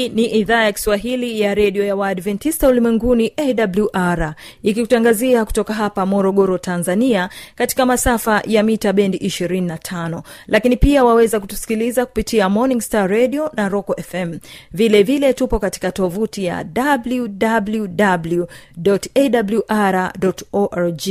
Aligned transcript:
hii 0.00 0.08
ni 0.08 0.24
idhaa 0.24 0.64
ya 0.64 0.72
kiswahili 0.72 1.40
ya 1.40 1.54
redio 1.54 1.84
ya 1.84 1.96
waadventista 1.96 2.68
ulimwenguni 2.68 3.32
awr 3.36 4.34
ikikutangazia 4.62 5.44
kutoka 5.44 5.74
hapa 5.74 6.06
morogoro 6.06 6.58
tanzania 6.58 7.28
katika 7.54 7.86
masafa 7.86 8.42
ya 8.46 8.62
mita 8.62 8.92
bendi 8.92 9.18
25 9.18 10.22
lakini 10.46 10.76
pia 10.76 11.04
waweza 11.04 11.40
kutusikiliza 11.40 12.06
kupitia 12.06 12.48
morning 12.48 12.80
star 12.80 13.10
radio 13.10 13.50
na 13.56 13.68
roco 13.68 13.96
fm 14.02 14.38
vile 14.72 15.02
vile 15.02 15.32
tupo 15.32 15.58
katika 15.58 15.92
tovuti 15.92 16.44
ya 16.44 16.64
www 16.76 18.44
awr 19.68 20.12
org. 20.52 21.02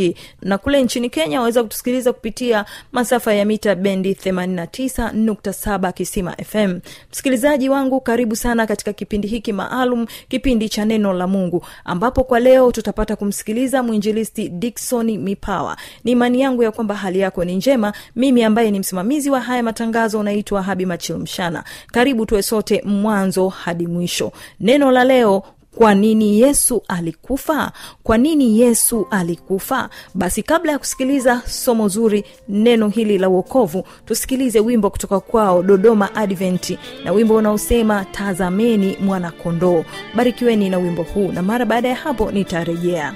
Na 0.42 0.58
kule 0.58 0.84
nchini 0.84 1.10
kenya 1.10 1.40
waweza 1.40 1.64
kutusikiliza 1.64 2.14
kupitia 2.14 2.66
masafa 2.92 3.34
ya 3.34 3.46
mita 3.46 3.76
bendi 3.76 4.14
89.7 4.14 5.94
kisima 5.94 6.36
fm 6.46 6.80
msikilizaji 7.12 7.70
wangu 7.70 8.02
karibu 8.02 8.36
sana 8.36 8.68
kipindi 8.84 9.28
hiki 9.28 9.54
maalum 9.54 10.06
kipindi 10.28 10.70
cha 10.70 10.86
neno 10.86 11.14
la 11.14 11.28
mungu 11.28 11.66
ambapo 11.86 12.24
kwa 12.24 12.40
leo 12.40 12.72
tutapata 12.72 13.16
kumsikiliza 13.16 13.84
mwinjilisti 13.84 14.50
dikson 14.50 15.18
mipawa. 15.18 15.78
Ni 16.04 16.12
imani 16.12 16.42
yangu 16.42 16.64
ya 16.64 16.72
kwamba 16.72 16.96
hali 16.96 17.20
yako 17.20 17.46
ni 17.46 17.56
njema. 17.56 17.94
Mimi 18.16 18.44
ambaye 18.44 18.72
ni 18.72 18.80
msimamizi 18.80 19.30
wa 19.30 19.42
haya 19.42 19.64
matangazo 19.64 20.20
unaitwa 20.20 20.62
habi 20.64 20.86
machilmshana 20.86 21.64
karibu 21.88 22.26
tuwe 22.26 22.44
sote 22.44 22.82
mwanzo 22.86 23.50
hadi 23.50 23.88
mwisho. 23.88 24.32
Neno 24.60 24.92
la 24.92 25.04
leo 25.04 25.44
kwa 25.76 25.96
nini 25.96 26.40
yesu 26.42 26.82
alikufa? 26.88 27.72
Kwa 28.04 28.18
nini 28.18 28.60
yesu 28.60 29.08
alikufa? 29.12 29.90
Basi 30.14 30.44
kabla 30.44 30.72
ya 30.72 30.80
kusikiliza 30.80 31.42
somo 31.48 31.88
zuri 31.88 32.24
neno 32.50 32.90
hili 32.90 33.18
la 33.18 33.30
uokovu 33.30 33.84
tusikilize 34.06 34.60
wimbo 34.60 34.90
kutoka 34.90 35.20
kwao 35.20 35.64
dodoma 35.64 36.16
adventi 36.16 36.80
na 37.04 37.12
wimbo 37.12 37.36
unaosema 37.36 38.06
tazameni 38.06 38.98
mwanakondoo. 39.02 39.86
Barikiweni 40.16 40.70
na 40.70 40.78
wimbo 40.78 41.04
huu 41.04 41.32
na 41.32 41.42
mara 41.42 41.66
baada 41.66 41.90
ya 41.90 41.96
hapo 41.96 42.32
nitarejea. 42.32 43.14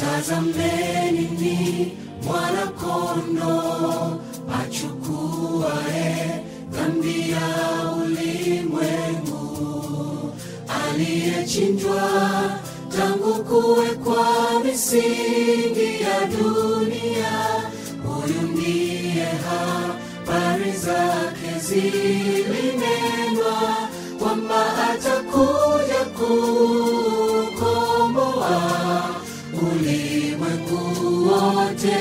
Tazameni 0.00 1.20
ni 1.38 1.92
mwana 2.26 2.66
kondo 2.66 3.62
achukuae 4.62 6.43
dhambi 6.84 7.34
ulimwengu 8.02 9.42
aliyechinjwa 10.84 12.02
tangu 12.96 13.44
kuwekwa 13.44 14.26
misingi 14.64 16.00
ya 16.02 16.26
dunia 16.26 17.32
huyu 18.06 18.42
ndiye 18.52 19.24
habari 19.26 20.72
zake 20.72 21.58
zilinenwa 21.68 23.58
kwamba 24.18 24.66
atakuja 24.90 26.04
kukomboa 26.18 27.80
ulimwengu 29.72 30.82
wote 31.28 31.96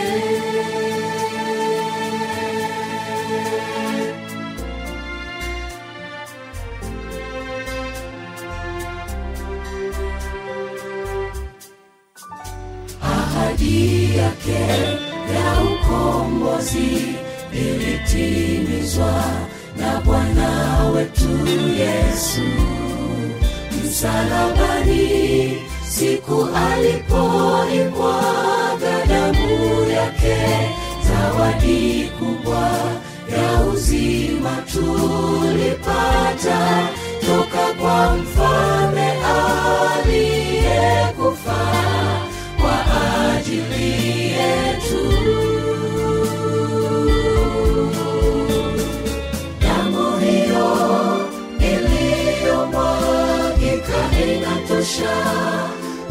inatosha. 54.23 55.15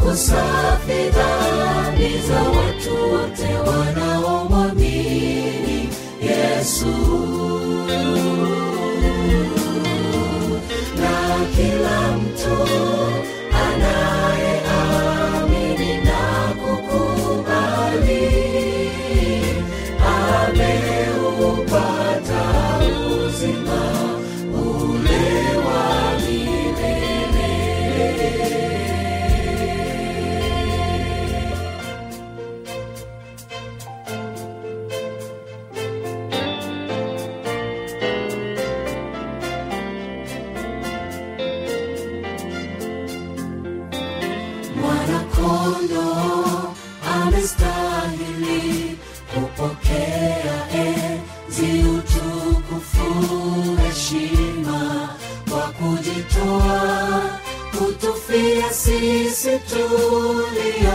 Kusafi 0.03 0.99
dhambi 1.15 2.11
za 2.27 2.39
watu 2.41 2.93
wote 3.13 3.49
wanaomwamini 3.69 5.89
yesu 6.21 6.93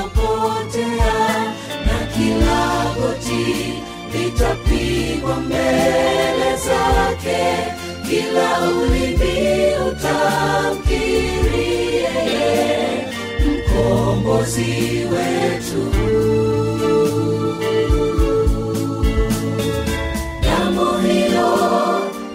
tuliopotea 0.09 1.15
na 1.87 1.97
kila 2.15 2.61
goti 2.95 3.47
litapigwa 4.13 5.35
mbele 5.37 6.51
zake. 6.57 7.41
Kila 8.11 8.49
ulimi 8.71 9.39
utamkiri 9.89 11.69
yeye 11.95 13.07
mkombozi 13.47 14.73
wetu. 15.13 15.83
Damu 20.43 20.89
hiyo 20.99 21.51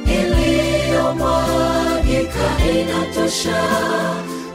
iliyomwagika 0.06 2.48
inatosha 2.80 3.62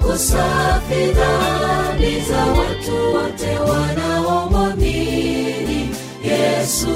kusafi 0.08 1.12
dhambi 1.12 2.20
za 2.20 2.46
watu 2.46 3.14
wote 3.14 3.58
wanaomwamini 3.58 5.90
yesu 6.24 6.88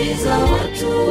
dhambi 0.00 0.14
za 0.14 0.38
watu 0.38 1.08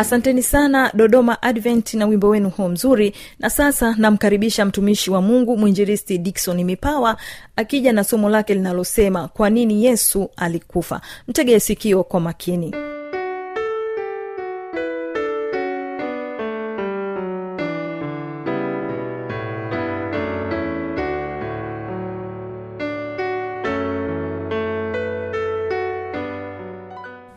asanteni 0.00 0.42
sana 0.42 0.90
dodoma 0.94 1.42
advent 1.42 1.94
na 1.94 2.06
wimbo 2.06 2.28
wenu 2.28 2.50
huo 2.50 2.68
mzuri. 2.68 3.14
Na 3.38 3.50
sasa 3.50 3.94
namkaribisha 3.98 4.64
mtumishi 4.64 5.10
wa 5.10 5.22
mungu 5.22 5.56
mwinjiristi 5.56 6.18
dikson 6.18 6.64
mipawa 6.64 7.16
akija 7.56 7.92
na 7.92 8.04
somo 8.04 8.30
lake 8.30 8.54
linalosema 8.54 9.28
kwa 9.28 9.50
nini 9.50 9.84
yesu 9.84 10.30
alikufa? 10.36 11.00
Mtegee 11.28 11.58
sikio 11.58 12.04
kwa 12.04 12.20
makini 12.20 12.74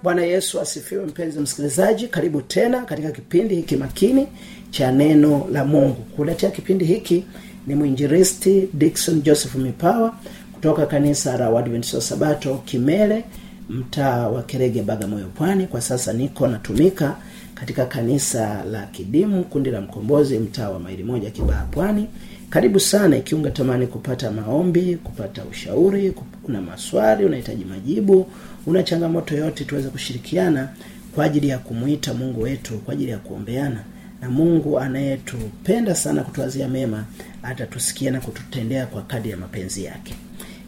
bwana 0.03 0.23
yesu 0.23 0.61
asifiwe 0.61 1.05
mpenzi 1.05 1.39
msikilizaji. 1.39 2.07
Karibu 2.07 2.41
tena 2.41 2.81
katika 2.81 3.11
kipindi 3.11 3.55
hiki 3.55 3.75
makini 3.75 4.27
cha 4.71 4.91
neno 4.91 5.47
la 5.51 5.65
mungu. 5.65 6.01
Kuletea 6.15 6.51
kipindi 6.51 6.85
hiki 6.85 7.23
ni 7.67 7.75
mwinjiristi 7.75 8.69
dikson 8.73 9.21
joseph 9.21 9.55
mipawa 9.55 10.15
kutoka 10.53 10.85
kanisa 10.85 11.37
la 11.37 11.49
wadventista 11.49 12.01
sabato 12.01 12.55
kimele 12.65 13.23
mtaa 13.69 14.27
wa 14.27 14.43
kerege 14.43 14.81
bagamoyo 14.81 15.25
pwani. 15.27 15.67
Kwa 15.67 15.81
sasa 15.81 16.13
niko 16.13 16.47
natumika 16.47 17.17
katika 17.55 17.85
kanisa 17.85 18.63
la 18.63 18.85
kidimu 18.85 19.43
kundi 19.43 19.71
la 19.71 19.81
mkombozi 19.81 20.39
mtaa 20.39 20.69
wa 20.69 20.79
maili 20.79 21.03
moja 21.03 21.29
kibaha 21.29 21.65
pwani 21.65 22.07
karibu 22.53 22.79
sana 22.79 23.17
ikiunga 23.17 23.51
tamani 23.51 23.87
kupata 23.87 24.31
maombi 24.31 24.95
kupata 24.95 25.45
ushauri 25.45 26.13
una 26.43 26.61
maswali 26.61 27.25
unahitaji 27.25 27.65
majibu 27.65 28.27
una 28.65 28.83
changamoto 28.83 29.35
yote 29.35 29.65
tuweze 29.65 29.89
kushirikiana 29.89 30.69
kwa 31.15 31.25
ajili 31.25 31.47
ya 31.49 31.57
kumwita 31.57 32.13
mungu 32.13 32.41
wetu 32.41 32.77
kwa 32.77 32.93
ajili 32.93 33.11
ya 33.11 33.17
kuombeana. 33.17 33.83
Na 34.21 34.29
mungu 34.29 34.79
anayetupenda 34.79 35.95
sana 35.95 36.23
kutuazia 36.23 36.67
mema 36.67 37.05
atatusikia 37.43 38.11
na 38.11 38.21
kututendea 38.21 38.85
kwa 38.85 39.01
kadi 39.01 39.29
ya 39.29 39.37
mapenzi 39.37 39.83
yake. 39.83 40.15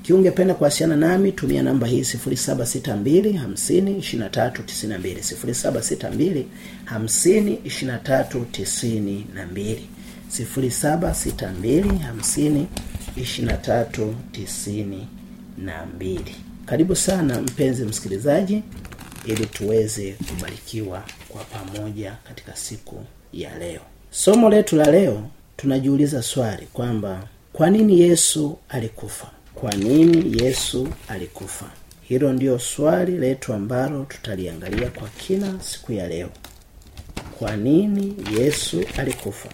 Kiungependa 0.02 0.54
kuwasiana 0.54 0.96
nami 0.96 1.32
tumia 1.32 1.64
namba 1.64 1.88
hii 1.88 2.02
762 2.02 3.48
5392 3.48 6.44
0762 9.36 9.78
karibu 16.66 16.96
sana 16.96 17.42
mpenzi 17.42 17.86
msikilizaji 17.86 18.64
ili 19.26 19.46
tuweze 19.46 20.12
kubarikiwa 20.30 21.04
kwa 21.30 21.44
pamoja 21.44 22.16
katika 22.28 22.56
siku 22.56 23.04
ya 23.34 23.58
leo. 23.60 23.82
Somo 24.12 24.50
letu 24.50 24.76
la 24.76 24.92
leo 24.92 25.28
tunajiuliza 25.58 26.22
swali 26.24 26.66
kwamba 26.74 27.28
kwa 27.54 27.70
nini 27.70 28.00
yesu 28.02 28.58
alikufa? 28.70 29.28
Kwa 29.56 29.72
nini 29.72 30.44
yesu 30.44 30.88
alikufa? 31.08 31.66
Hilo 32.02 32.34
ndio 32.34 32.60
swali 32.60 33.18
letu 33.18 33.54
ambalo 33.54 34.06
tutaliangalia 34.06 34.90
kwa 34.90 35.08
kina 35.10 35.60
siku 35.62 35.94
ya 35.94 36.08
leo. 36.08 36.30
Kwa 37.40 37.56
nini 37.56 38.16
yesu 38.40 38.84
alikufa 38.98 39.50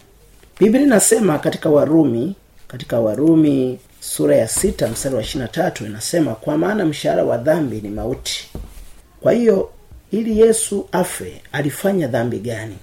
biblia 0.62 0.82
inasema 0.84 1.40
katika 1.40 1.70
warumi 1.70 2.36
katika 2.68 3.00
warumi 3.00 3.80
sura 4.00 4.36
ya 4.36 4.48
sita 4.48 4.88
mstari 4.88 5.16
wa 5.16 5.22
ishirina 5.22 5.48
tatu 5.48 5.86
inasema 5.86 6.36
kwa 6.36 6.58
maana 6.58 6.86
mshahara 6.86 7.24
wa 7.24 7.38
dhambi 7.38 7.82
ni 7.82 7.90
mauti. 7.90 8.50
Kwa 9.22 9.32
hiyo 9.34 9.70
ili 10.12 10.40
yesu 10.40 10.88
afe 10.92 11.42
alifanya 11.52 12.08
dhambi 12.08 12.40
gani? 12.40 12.76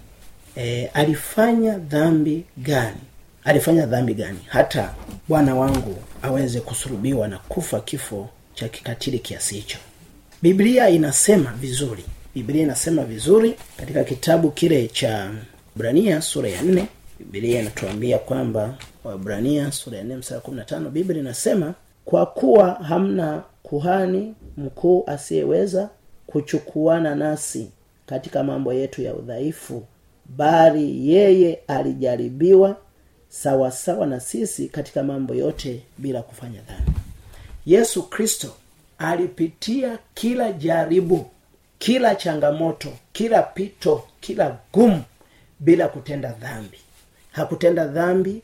E, 0.57 0.87
alifanya 0.95 1.79
dhambi 1.79 2.45
gani? 2.57 3.01
Alifanya 3.45 3.87
dhambi 3.87 4.15
gani? 4.15 4.39
Hata 4.47 4.95
bwana 5.29 5.55
wangu 5.55 5.97
aweze 6.23 6.61
kusurubiwa 6.61 7.29
na 7.29 7.39
kufa 7.39 7.81
kifo 7.81 8.29
cha 8.55 8.69
kikatili 8.69 9.19
kiasi 9.19 9.55
hicho. 9.55 9.79
Biblia 10.43 10.89
inasema 10.89 11.53
vizuri. 11.61 12.05
Biblia 12.35 12.63
inasema 12.63 13.05
vizuri 13.05 13.55
katika 13.77 14.05
kitabu 14.05 14.51
kile 14.51 14.89
cha 14.89 15.31
brania 15.77 16.23
sura 16.23 16.49
ya 16.49 16.63
nne 16.63 16.87
biblia 17.19 17.61
inatuambia 17.61 18.19
kwamba 18.19 18.75
wabrania 19.05 19.73
sura 19.73 19.99
ya 19.99 20.05
nne 20.05 20.17
msara 20.17 20.41
kumi 20.41 20.57
na 20.57 20.65
tano 20.65 20.91
biblia 20.91 21.21
inasema 21.21 21.75
kwa 22.05 22.27
kuwa 22.27 22.71
hamna 22.71 23.43
kuhani 23.63 24.35
mkuu 24.57 25.05
asiyeweza 25.07 25.89
kuchukuana 26.27 27.15
nasi 27.15 27.71
katika 28.07 28.43
mambo 28.45 28.73
yetu 28.73 29.03
ya 29.03 29.15
udhaifu 29.15 29.83
bali 30.37 31.11
yeye 31.11 31.59
alijaribiwa 31.69 32.77
sawasawa 33.29 34.07
na 34.07 34.21
sisi 34.21 34.69
katika 34.69 35.03
mambo 35.03 35.35
yote 35.35 35.83
bila 35.99 36.23
kufanya 36.23 36.61
dhambi. 36.61 36.93
Yesu 37.67 38.03
kristo 38.03 38.49
alipitia 38.99 39.99
kila 40.15 40.53
jaribu 40.53 41.27
kila 41.79 42.15
changamoto 42.15 42.89
kila 43.13 43.43
pito 43.43 44.05
kila 44.21 44.59
gumu 44.73 45.03
bila 45.61 45.89
kutenda 45.89 46.33
dhambi 46.33 46.79
hakutenda 47.39 47.87
dhambi 47.87 48.43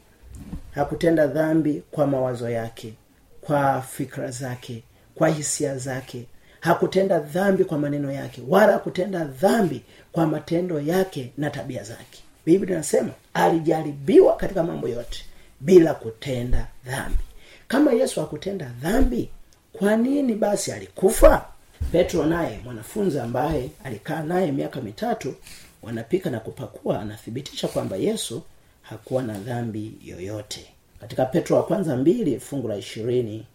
hakutenda 0.75 1.27
dhambi 1.27 1.83
kwa 1.91 2.07
mawazo 2.07 2.51
yake 2.51 2.95
kwa 3.41 3.83
fikra 3.83 4.31
zake 4.31 4.83
kwa 5.15 5.29
hisia 5.29 5.79
zake. 5.79 6.27
Hakutenda 6.61 7.19
dhambi 7.19 7.65
kwa 7.65 7.79
maneno 7.79 8.13
yake 8.13 8.43
wala 8.49 8.73
hakutenda 8.73 9.25
dhambi 9.25 9.83
kwa 10.13 10.27
matendo 10.27 10.81
yake 10.81 11.33
na 11.39 11.51
tabia 11.51 11.83
zake. 11.83 12.23
Biblia 12.47 12.75
inasema 12.75 13.11
alijaribiwa 13.35 14.37
katika 14.37 14.63
mambo 14.63 14.89
yote 14.89 15.25
bila 15.61 15.95
kutenda 15.95 16.67
dhambi. 16.87 17.23
Kama 17.69 17.93
yesu 17.93 18.21
hakutenda 18.21 18.71
dhambi 18.83 19.29
kwa 19.73 19.97
nini 19.97 20.35
basi 20.35 20.73
alikufa? 20.73 21.45
Petro 21.93 22.25
naye 22.27 22.61
mwanafunzi 22.65 23.19
ambaye 23.19 23.71
alikaa 23.85 24.23
naye 24.23 24.53
miaka 24.53 24.81
mitatu 24.81 25.35
wanapika 25.83 26.31
na 26.31 26.41
kupakua 26.41 27.01
anathibitisha 27.01 27.69
kwamba 27.69 27.97
yesu 27.97 28.43
hakuwa 28.85 29.23
na 29.23 29.38
dhambi 29.38 29.93
yoyote. 30.05 30.67
Katika 31.00 31.25
petro 31.25 31.57
wa 31.57 31.62
kwanza 31.62 31.97
mbili 31.97 32.41
fungu 32.41 32.69
la 32.69 32.76
ishirini 32.76 33.47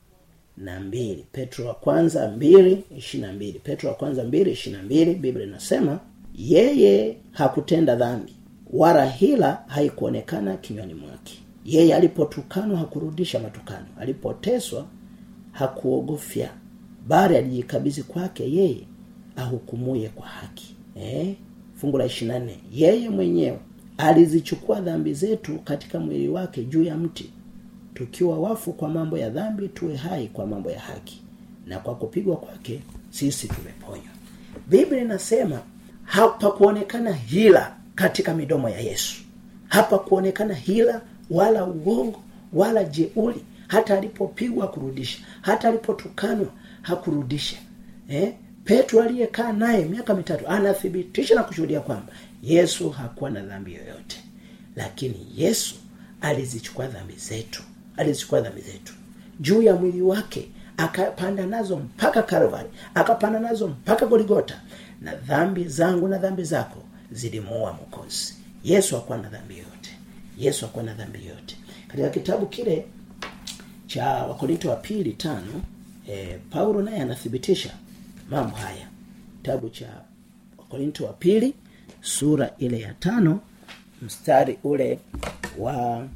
na 0.57 0.79
mbili. 0.79 1.25
Petro 1.31 1.65
wa 1.67 1.73
kwanza 1.73 2.27
mbili 2.29 2.83
ishiri 2.97 3.23
na 3.23 3.33
mbili. 3.33 3.59
Petro 3.59 3.89
wa 3.89 3.95
kwanza 3.95 4.23
mbili 4.23 4.51
ishiri 4.51 4.75
na 4.77 4.83
mbili. 4.83 5.15
Biblia 5.15 5.45
inasema 5.47 5.99
yeye 6.35 7.17
hakutenda 7.31 7.95
dhambi 7.95 8.33
wala 8.73 9.05
hila 9.09 9.63
haikuonekana 9.67 10.57
kinywani 10.57 10.93
mwake. 10.93 11.33
Yeye 11.65 11.95
alipotukanwa 11.95 12.77
hakurudisha 12.77 13.39
matukano 13.39 13.85
alipoteswa 13.99 14.85
hakuogofya. 15.51 16.49
Bali 17.07 17.37
alijikabidhi 17.37 18.03
kwake 18.03 18.51
yeye 18.51 18.87
ahukumuye 19.35 20.09
kwa 20.09 20.25
haki. 20.27 20.75
Eh? 20.95 21.35
fungu 21.75 21.97
la 21.97 22.05
ishirina 22.05 22.39
nne. 22.39 22.57
Yeye 22.73 23.09
mwenyewe 23.09 23.59
alizichukua 23.99 24.81
dhambi 24.81 25.13
zetu 25.13 25.59
katika 25.59 25.99
mwili 25.99 26.29
wake 26.29 26.63
juu 26.63 26.83
ya 26.83 26.97
mti. 26.97 27.29
Tukiwa 27.93 28.39
wafu 28.39 28.73
kwa 28.73 28.89
mambo 28.89 29.17
ya 29.17 29.29
dhambi 29.29 29.67
tuwe 29.67 29.95
hai 29.95 30.27
kwa 30.27 30.47
mambo 30.47 30.71
ya 30.71 30.79
haki. 30.79 31.21
Na 31.67 31.79
kwa 31.79 31.95
kupigwa 31.95 32.37
kwake 32.37 32.79
sisi 33.09 33.47
tumeponywa. 33.47 34.13
Biblia 34.67 35.01
inasema 35.01 35.59
hapakuonekana 36.03 37.13
hila 37.13 37.75
katika 37.95 38.33
midomo 38.33 38.69
ya 38.69 38.79
yesu. 38.79 39.21
Hapakuonekana 39.67 40.53
hila 40.53 41.01
wala 41.29 41.65
uongo 41.65 42.21
wala 42.53 42.83
jeuli 42.83 43.43
hata 43.67 43.97
alipopigwa 43.97 44.67
kurudisha 44.67 45.19
hata 45.41 45.67
alipotukanwa 45.67 46.47
hakurudisha. 46.81 47.57
Eh? 48.09 48.33
petro 48.63 49.01
aliyekaa 49.01 49.51
naye 49.53 49.85
miaka 49.85 50.13
mitatu 50.15 50.47
anathibitisha 50.47 51.35
na 51.35 51.43
kushuhudia 51.43 51.79
kwamba 51.79 52.13
yesu 52.43 52.89
hakuwa 52.89 53.29
na 53.29 53.41
dhambi 53.41 53.73
yoyote. 53.73 54.23
Lakini 54.75 55.27
yesu 55.37 55.75
alizichukua 56.21 56.87
dhambi 56.87 57.13
zetu 57.15 57.63
alizichukua 57.97 58.41
dhambi 58.41 58.61
zetu. 58.61 58.93
Juu 59.39 59.61
ya 59.61 59.75
mwili 59.75 60.01
wake 60.01 60.49
akapanda 60.77 61.45
nazo 61.45 61.77
mpaka 61.77 62.23
kalvari 62.23 62.69
akapanda 62.95 63.39
nazo 63.39 63.67
mpaka 63.67 64.05
goligota. 64.05 64.61
Na 65.01 65.15
dhambi 65.15 65.63
zangu 65.67 66.07
na 66.07 66.17
dhambi 66.17 66.43
zako 66.43 66.83
zilimuua 67.11 67.73
mkozi 67.73 68.33
yesu 68.63 68.95
hakuwa 68.95 69.17
na 69.17 69.29
dhambi 69.29 69.53
yoyote. 69.57 69.97
Yesu 70.37 70.65
hakuwa 70.65 70.83
na 70.83 70.93
dhambi 70.93 71.19
yoyote. 71.19 71.57
Katika 71.87 72.09
kitabu 72.09 72.45
kile 72.45 72.85
cha 73.87 74.05
wakorinto 74.07 74.69
wa 74.69 74.75
pili 74.75 75.13
tano 75.13 75.61
e, 76.09 76.37
paulo 76.49 76.81
naye 76.81 77.01
anathibitisha 77.01 77.73
mambo 78.29 78.55
haya. 78.55 78.87
Kitabu 79.41 79.69
cha 79.69 79.87
wakorinto 80.57 81.05
wa 81.05 81.13
pili 81.13 81.53
sura 82.01 82.51
ile 82.57 82.79
ya 82.79 82.93
tano 82.93 83.39
mstari 84.01 84.57
ule 84.63 84.99
wa 85.57 86.07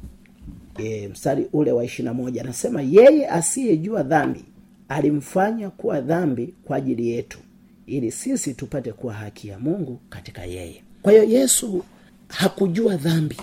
e, 0.78 1.08
mstari 1.08 1.46
ule 1.52 1.72
wa 1.72 1.84
ishirina 1.84 2.14
moja. 2.14 2.42
Anasema 2.42 2.82
yeye 2.82 3.28
asiyejua 3.28 4.02
dhambi 4.02 4.44
alimfanya 4.88 5.70
kuwa 5.70 6.00
dhambi 6.00 6.54
kwa 6.64 6.76
ajili 6.76 7.08
yetu 7.10 7.38
ili 7.86 8.10
sisi 8.12 8.54
tupate 8.54 8.92
kuwa 8.92 9.14
haki 9.14 9.48
ya 9.48 9.58
mungu 9.58 10.00
katika 10.08 10.44
yeye. 10.44 10.82
Kwa 11.02 11.12
hiyo 11.12 11.24
yesu 11.24 11.84
hakujua 12.28 12.96
dhambi 12.96 13.36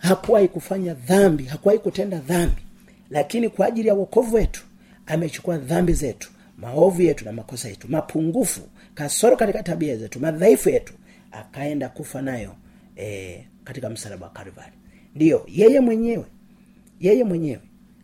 hakuwahi 0.00 0.48
kufanya 0.48 0.94
dhambi 0.94 1.44
hakuwahi 1.44 1.78
kutenda 1.80 2.18
dhambi 2.18 2.62
lakini 3.10 3.48
kwa 3.48 3.66
ajili 3.66 3.88
ya 3.88 3.94
wokovu 3.94 4.34
wetu 4.36 4.64
amechukua 5.06 5.58
dhambi 5.58 5.92
zetu 5.92 6.30
maovu 6.58 7.02
yetu 7.02 7.24
na 7.24 7.32
makosa 7.32 7.68
yetu 7.68 7.88
mapungufu 7.90 8.60
kasoro 8.94 9.36
katika 9.36 9.62
tabia 9.62 9.96
zetu 9.96 10.20
madhaifu 10.20 10.68
yetu 10.70 10.92
akaenda 11.32 11.88
kufa 11.88 12.22
nayo 12.22 12.54
e, 12.96 13.46
katika 13.64 13.90
msalaba 13.90 14.26
wa 14.26 14.32
kalvari. 14.32 14.72
Ndiyo 15.14 15.46
yeye 15.48 15.80
mwenyewe 15.80 16.24
yeye 17.00 17.24
mwenyewe 17.24 17.60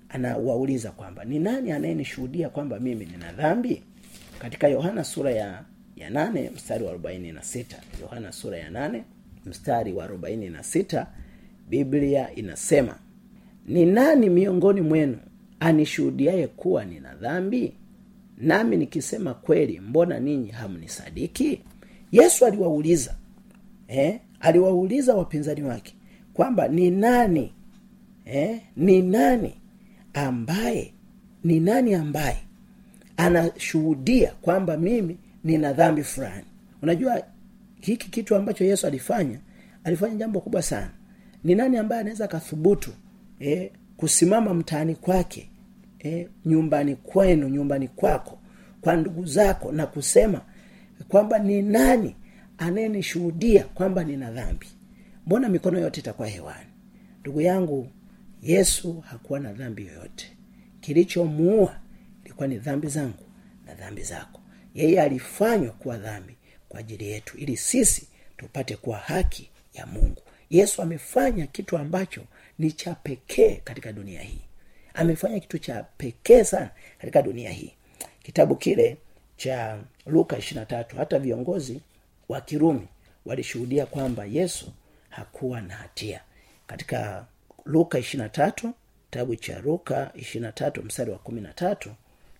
anawauliza 0.08 0.90
kwamba 0.90 1.24
ni 1.24 1.38
nani 1.38 1.72
anayenishuhudia 1.72 2.48
kwamba 2.48 2.80
mimi 2.80 3.04
nina 3.06 3.32
dhambi? 3.32 3.82
Katika 4.38 4.68
yohana 4.68 5.04
sura 5.04 5.30
ya 5.30 5.64
ya 5.96 6.10
nane 6.10 6.50
mstari 6.54 6.84
wa 6.84 6.90
arobaini 6.90 7.32
na 7.32 7.42
sita. 7.42 7.76
Yohana 8.00 8.32
sura 8.32 8.58
ya 8.58 8.70
nane 8.70 9.04
mstari 9.46 9.92
wa 9.92 10.04
arobaini 10.04 10.48
na 10.50 10.62
sita 10.62 11.06
biblia 11.68 12.34
inasema 12.34 12.98
ni 13.66 13.86
nani 13.86 14.30
miongoni 14.30 14.80
mwenu 14.80 15.18
anishuhudiaye 15.60 16.46
kuwa 16.46 16.84
nina 16.84 17.14
dhambi? 17.14 17.72
Nami 18.38 18.76
nikisema 18.76 19.34
kweli 19.34 19.80
mbona 19.80 20.20
ninyi 20.20 20.48
hamnisadiki 20.50 21.60
yesu 22.12 22.46
aliwauliza 22.46 23.14
eh? 23.88 24.18
aliwauliza 24.40 25.14
wapinzani 25.14 25.62
wake 25.62 25.94
kwamba 26.34 26.68
ni 26.68 26.90
nani 26.90 27.52
eh? 28.24 28.60
ni 28.76 29.02
nani 29.02 29.54
ambaye 30.14 30.92
ni 31.44 31.60
nani 31.60 31.94
ambaye 31.94 32.36
anashuhudia 33.16 34.32
kwamba 34.42 34.76
mimi 34.76 35.18
nina 35.44 35.72
dhambi 35.72 36.02
fulani 36.02 36.44
unajua 36.82 37.22
hiki 37.80 38.10
kitu 38.10 38.36
ambacho 38.36 38.64
yesu 38.64 38.86
alifanya 38.86 39.38
alifanya 39.84 40.14
jambo 40.14 40.40
kubwa 40.40 40.62
sana 40.62 40.90
ni 41.44 41.54
nani 41.54 41.76
ambaye 41.76 42.00
anaweza 42.00 42.24
akathubutu 42.24 42.90
eh, 43.40 43.70
kusimama 43.96 44.54
mtaani 44.54 44.94
kwake 44.94 45.48
eh, 45.98 46.28
nyumbani 46.46 46.96
kwenu 46.96 47.48
nyumbani 47.48 47.88
kwako 47.88 48.38
kwa 48.80 48.96
ndugu 48.96 49.24
zako 49.26 49.72
na 49.72 49.86
kusema 49.86 50.40
kwamba 51.12 51.38
ni 51.38 51.62
nani 51.62 52.16
anayenishuhudia 52.58 53.64
kwamba 53.64 54.04
nina 54.04 54.30
dhambi? 54.30 54.66
Mbona 55.26 55.48
mikono 55.48 55.78
yote 55.78 56.00
itakuwa 56.00 56.28
hewani? 56.28 56.66
Ndugu 57.20 57.40
yangu 57.40 57.88
yesu 58.42 59.00
hakuwa 59.00 59.40
na 59.40 59.52
dhambi 59.52 59.86
yoyote. 59.86 60.36
Kilichomuua 60.80 61.76
ilikuwa 62.24 62.48
ni 62.48 62.58
dhambi 62.58 62.88
zangu 62.88 63.24
na 63.66 63.74
dhambi 63.74 64.02
zako. 64.02 64.40
Yeye 64.74 65.00
alifanywa 65.02 65.72
kuwa 65.72 65.98
dhambi 65.98 66.36
kwa 66.68 66.80
ajili 66.80 67.08
yetu 67.10 67.38
ili 67.38 67.56
sisi 67.56 68.08
tupate 68.36 68.76
kuwa 68.76 68.98
haki 68.98 69.50
ya 69.74 69.86
mungu. 69.86 70.22
Yesu 70.50 70.82
amefanya 70.82 71.46
kitu 71.46 71.78
ambacho 71.78 72.22
ni 72.58 72.72
cha 72.72 72.94
pekee 72.94 73.54
katika 73.64 73.92
dunia 73.92 74.20
hii. 74.22 74.42
Amefanya 74.94 75.40
kitu 75.40 75.58
cha 75.58 75.82
pekee 75.96 76.44
sana 76.44 76.70
katika 76.98 77.22
dunia 77.22 77.50
hii. 77.50 77.72
Kitabu 78.22 78.56
kile 78.56 78.96
cha 79.36 79.78
luka 80.06 80.38
ishirina 80.38 80.66
tatu. 80.66 80.96
Hata 80.96 81.18
viongozi 81.18 81.80
wa 82.28 82.40
kirumi 82.40 82.88
walishuhudia 83.26 83.86
kwamba 83.86 84.24
yesu 84.24 84.72
hakuwa 85.10 85.60
na 85.60 85.74
hatia. 85.74 86.20
Katika 86.66 87.26
luka 87.64 87.98
ishirina 87.98 88.28
tatu 88.28 88.72
kitabu 89.10 89.36
cha 89.36 89.58
luka 89.60 90.10
ishirina 90.14 90.52
tatu 90.52 90.82
mstari 90.82 91.10
wa 91.10 91.18
kumi 91.18 91.40
na 91.40 91.52
tatu 91.52 91.90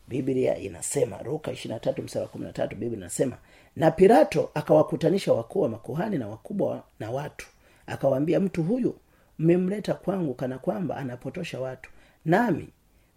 biblia 0.08 0.58
inasema 0.58 1.22
luka 1.22 1.52
ishirina 1.52 1.80
tatu 1.80 2.02
mstari 2.02 2.22
wa 2.22 2.28
kumi 2.28 2.44
na 2.44 2.52
tatu 2.52 2.76
biblia 2.76 2.98
inasema 2.98 3.36
na 3.76 3.90
pilato 3.90 4.50
akawakutanisha 4.54 5.32
wakuu 5.32 5.60
wa 5.60 5.68
makuhani 5.68 6.18
na 6.18 6.28
wakubwa 6.28 6.84
na 7.00 7.10
watu 7.10 7.46
akawaambia 7.86 8.40
mtu 8.40 8.62
huyu 8.62 8.94
mmemleta 9.38 9.94
kwangu 9.94 10.34
kana 10.34 10.58
kwamba 10.58 10.96
anapotosha 10.96 11.60
watu. 11.60 11.90
Nami 12.24 12.68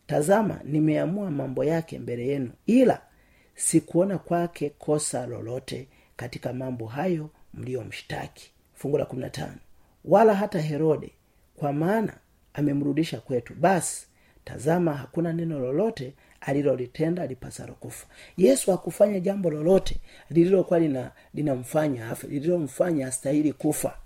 tazama 0.08 0.60
nimeamua 0.64 1.32
mambo 1.32 1.64
yake 1.64 2.00
mbele 2.00 2.28
yenu 2.28 2.52
ila 2.66 3.02
sikuona 3.56 4.18
kwake 4.18 4.70
kosa 4.70 5.26
lolote 5.26 5.88
katika 6.16 6.54
mambo 6.54 6.86
hayo 6.86 7.30
mliyomshtaki. 7.54 8.52
Fungu 8.74 8.98
la 8.98 9.06
kumi 9.06 9.22
na 9.22 9.30
tano. 9.30 9.58
Wala 10.06 10.36
hata 10.36 10.60
herode 10.62 11.12
kwa 11.56 11.74
maana 11.74 12.14
amemrudisha 12.54 13.20
kwetu 13.20 13.54
basi 13.54 14.08
tazama 14.46 14.94
hakuna 14.94 15.34
neno 15.34 15.60
lolote 15.60 16.14
alilolitenda 16.42 17.28
lipasalo 17.28 17.74
kufa. 17.74 18.08
Yesu 18.38 18.72
hakufanya 18.72 19.20
jambo 19.20 19.50
lolote 19.50 19.98
lililokuwa 20.30 20.80
lina 20.80 21.12
linamfanya 21.34 22.10
afe 22.10 22.28
lililomfanya 22.28 23.08
astahili 23.08 23.54
kufa. 23.54 23.98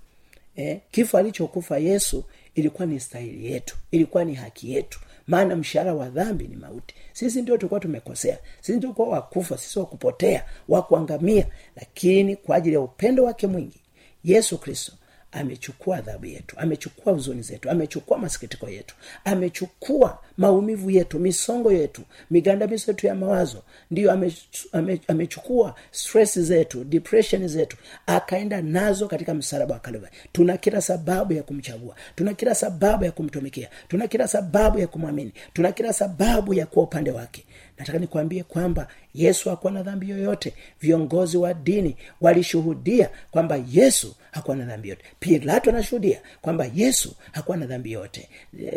Eh, 0.55 0.79
kifo 0.91 1.17
alichokufa 1.17 1.77
yesu 1.77 2.23
ilikuwa 2.55 2.85
ni 2.85 2.99
stahili 2.99 3.51
yetu 3.51 3.77
ilikuwa 3.91 4.25
ni 4.25 4.33
haki 4.35 4.73
yetu 4.73 4.99
maana 5.29 5.55
mshahara 5.55 5.93
wa 5.93 6.09
dhambi 6.09 6.47
ni 6.47 6.55
mauti. 6.55 6.95
Sisi 7.13 7.41
ndio 7.41 7.57
tulikuwa 7.57 7.79
tumekosea. 7.79 8.37
Sisi 8.61 8.79
tulikuwa 8.79 9.09
wakufa 9.09 9.57
sisi 9.57 9.79
wakupotea 9.79 10.45
wakuangamia 10.67 11.45
lakini 11.75 12.35
kwa 12.35 12.55
ajili 12.55 12.75
ya 12.75 12.81
upendo 12.81 13.23
wake 13.23 13.47
mwingi 13.47 13.81
yesu 14.23 14.57
kristo 14.57 14.91
amechukua 15.31 15.97
adhabu 15.97 16.25
yetu 16.25 16.55
amechukua 16.59 17.13
huzuni 17.13 17.41
zetu 17.41 17.69
amechukua 17.69 18.17
masikitiko 18.17 18.69
yetu 18.69 18.95
amechukua 19.25 20.19
maumivu 20.37 20.89
yetu 20.91 21.19
misongo 21.19 21.71
yetu 21.71 22.01
migandamizo 22.31 22.91
yetu 22.91 23.07
ya 23.07 23.15
mawazo 23.15 23.63
ndiyo 23.91 24.11
ame, 24.11 24.33
ame, 24.71 25.01
amechukua 25.07 25.75
stress 25.91 26.39
zetu 26.39 26.83
depression 26.83 27.47
zetu 27.47 27.77
akaenda 28.07 28.61
nazo 28.61 29.07
katika 29.07 29.33
msalaba 29.33 29.73
wa 29.73 29.79
kalvari 29.79 30.15
tuna 30.31 30.57
kila 30.57 30.81
sababu 30.81 31.33
ya 31.33 31.43
kumchagua 31.43 31.95
tuna 32.15 32.33
kila 32.33 32.55
sababu 32.55 33.05
ya 33.05 33.11
kumtumikia 33.11 33.69
tuna 33.87 34.07
kila 34.07 34.27
sababu 34.27 34.79
ya 34.79 34.87
kumwamini 34.87 35.31
tuna 35.53 35.71
kila 35.71 35.93
sababu 35.93 36.53
ya 36.53 36.65
kuwa 36.65 36.85
upande 36.85 37.11
wake 37.11 37.45
nataka 37.79 37.99
nikwambie 37.99 38.43
kwamba 38.43 38.87
yesu 39.13 39.49
hakuwa 39.49 39.73
na 39.73 39.83
dhambi 39.83 40.09
yoyote. 40.09 40.53
Viongozi 40.81 41.37
wa 41.37 41.53
dini 41.53 41.95
walishuhudia 42.21 43.09
kwamba 43.31 43.59
yesu 43.71 44.15
hakuwa 44.31 44.57
na 44.57 44.65
dhambi 44.65 44.89
yote 44.89 45.01
pilato 45.19 45.69
anashuhudia 45.69 46.21
kwamba 46.41 46.69
yesu 46.75 47.15
hakuwa 47.31 47.57
na 47.57 47.65
dhambi 47.65 47.91
yote 47.91 48.29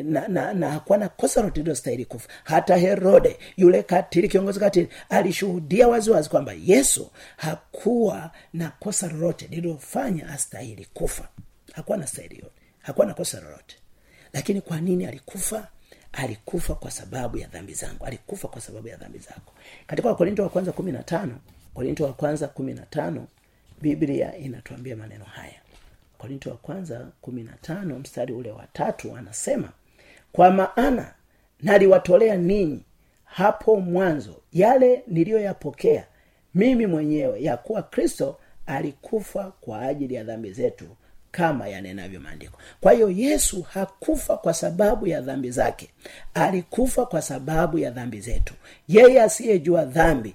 na, 0.04 0.28
na, 0.28 0.54
na 0.54 0.70
hakuwa 0.70 0.98
na 0.98 1.08
kosa 1.08 1.42
lote 1.42 2.04
kufa. 2.04 2.28
Hata 2.44 2.76
herode 2.76 3.38
yule 3.56 3.82
katili 3.82 4.28
kiongozi 4.28 4.60
katili 4.60 4.88
alishuhudia 5.08 5.88
waziwazi 5.88 6.28
kwamba 6.28 6.52
yesu 6.64 7.10
hakuwa 7.36 8.30
na 8.52 8.70
kosa 8.70 9.08
lolote 9.08 9.46
lililofanya 9.50 10.28
astahili 10.28 10.86
kufa. 10.94 11.28
Hakuwa 11.72 11.98
na 11.98 12.06
stahili 12.06 12.34
yote 12.38 12.62
hakuwa 12.82 13.06
na 13.06 13.14
kosa 13.14 13.40
lolote. 13.40 13.76
Lakini 14.32 14.60
kwa 14.60 14.80
nini 14.80 15.06
alikufa 15.06 15.68
alikufa 16.12 16.74
kwa 16.74 16.90
sababu 16.90 17.38
ya 17.38 17.48
dhambi 17.48 17.74
zangu 17.74 18.04
alikufa 18.04 18.48
kwa 18.48 18.60
sababu 18.60 18.88
ya 18.88 18.96
dhambi 18.96 19.18
zako. 19.18 19.52
Katika 19.86 20.08
wakorinto 20.08 20.42
wa 20.42 20.48
kwanza 20.48 20.72
kumi 20.72 20.92
na 20.92 21.02
tano 21.02 21.38
korinto 21.74 22.04
wa 22.04 22.12
kwanza 22.12 22.48
kumi 22.48 22.74
na 22.74 22.82
tano 22.86 23.26
biblia 23.80 24.36
inatuambia 24.36 24.96
maneno 24.96 25.24
haya. 25.24 25.60
Korinto 26.18 26.50
wa 26.50 26.56
kwanza 26.56 27.08
kumi 27.20 27.42
na 27.42 27.52
tano 27.52 27.98
mstari 27.98 28.32
ule 28.32 28.50
wa 28.50 28.66
tatu 28.72 29.16
anasema 29.16 29.68
kwa 30.32 30.50
maana 30.50 31.14
naliwatolea 31.60 32.36
ninyi 32.36 32.84
hapo 33.24 33.76
mwanzo 33.80 34.42
yale 34.52 35.02
niliyoyapokea 35.06 36.06
mimi 36.54 36.86
mwenyewe 36.86 37.42
ya 37.42 37.56
kuwa 37.56 37.82
kristo 37.82 38.38
alikufa 38.66 39.52
kwa 39.60 39.80
ajili 39.82 40.14
ya 40.14 40.24
dhambi 40.24 40.52
zetu 40.52 40.84
kama 41.32 41.68
yanenavyo 41.68 42.20
maandiko. 42.20 42.58
Kwa 42.80 42.92
hiyo 42.92 43.10
yesu 43.10 43.62
hakufa 43.62 44.36
kwa 44.36 44.54
sababu 44.54 45.06
ya 45.06 45.20
dhambi 45.20 45.50
zake. 45.50 45.88
Alikufa 46.34 47.06
kwa 47.06 47.22
sababu 47.22 47.78
ya 47.78 47.90
dhambi 47.90 48.20
zetu. 48.20 48.54
Yeye 48.88 49.22
asiyejua 49.22 49.84
dhambi 49.84 50.34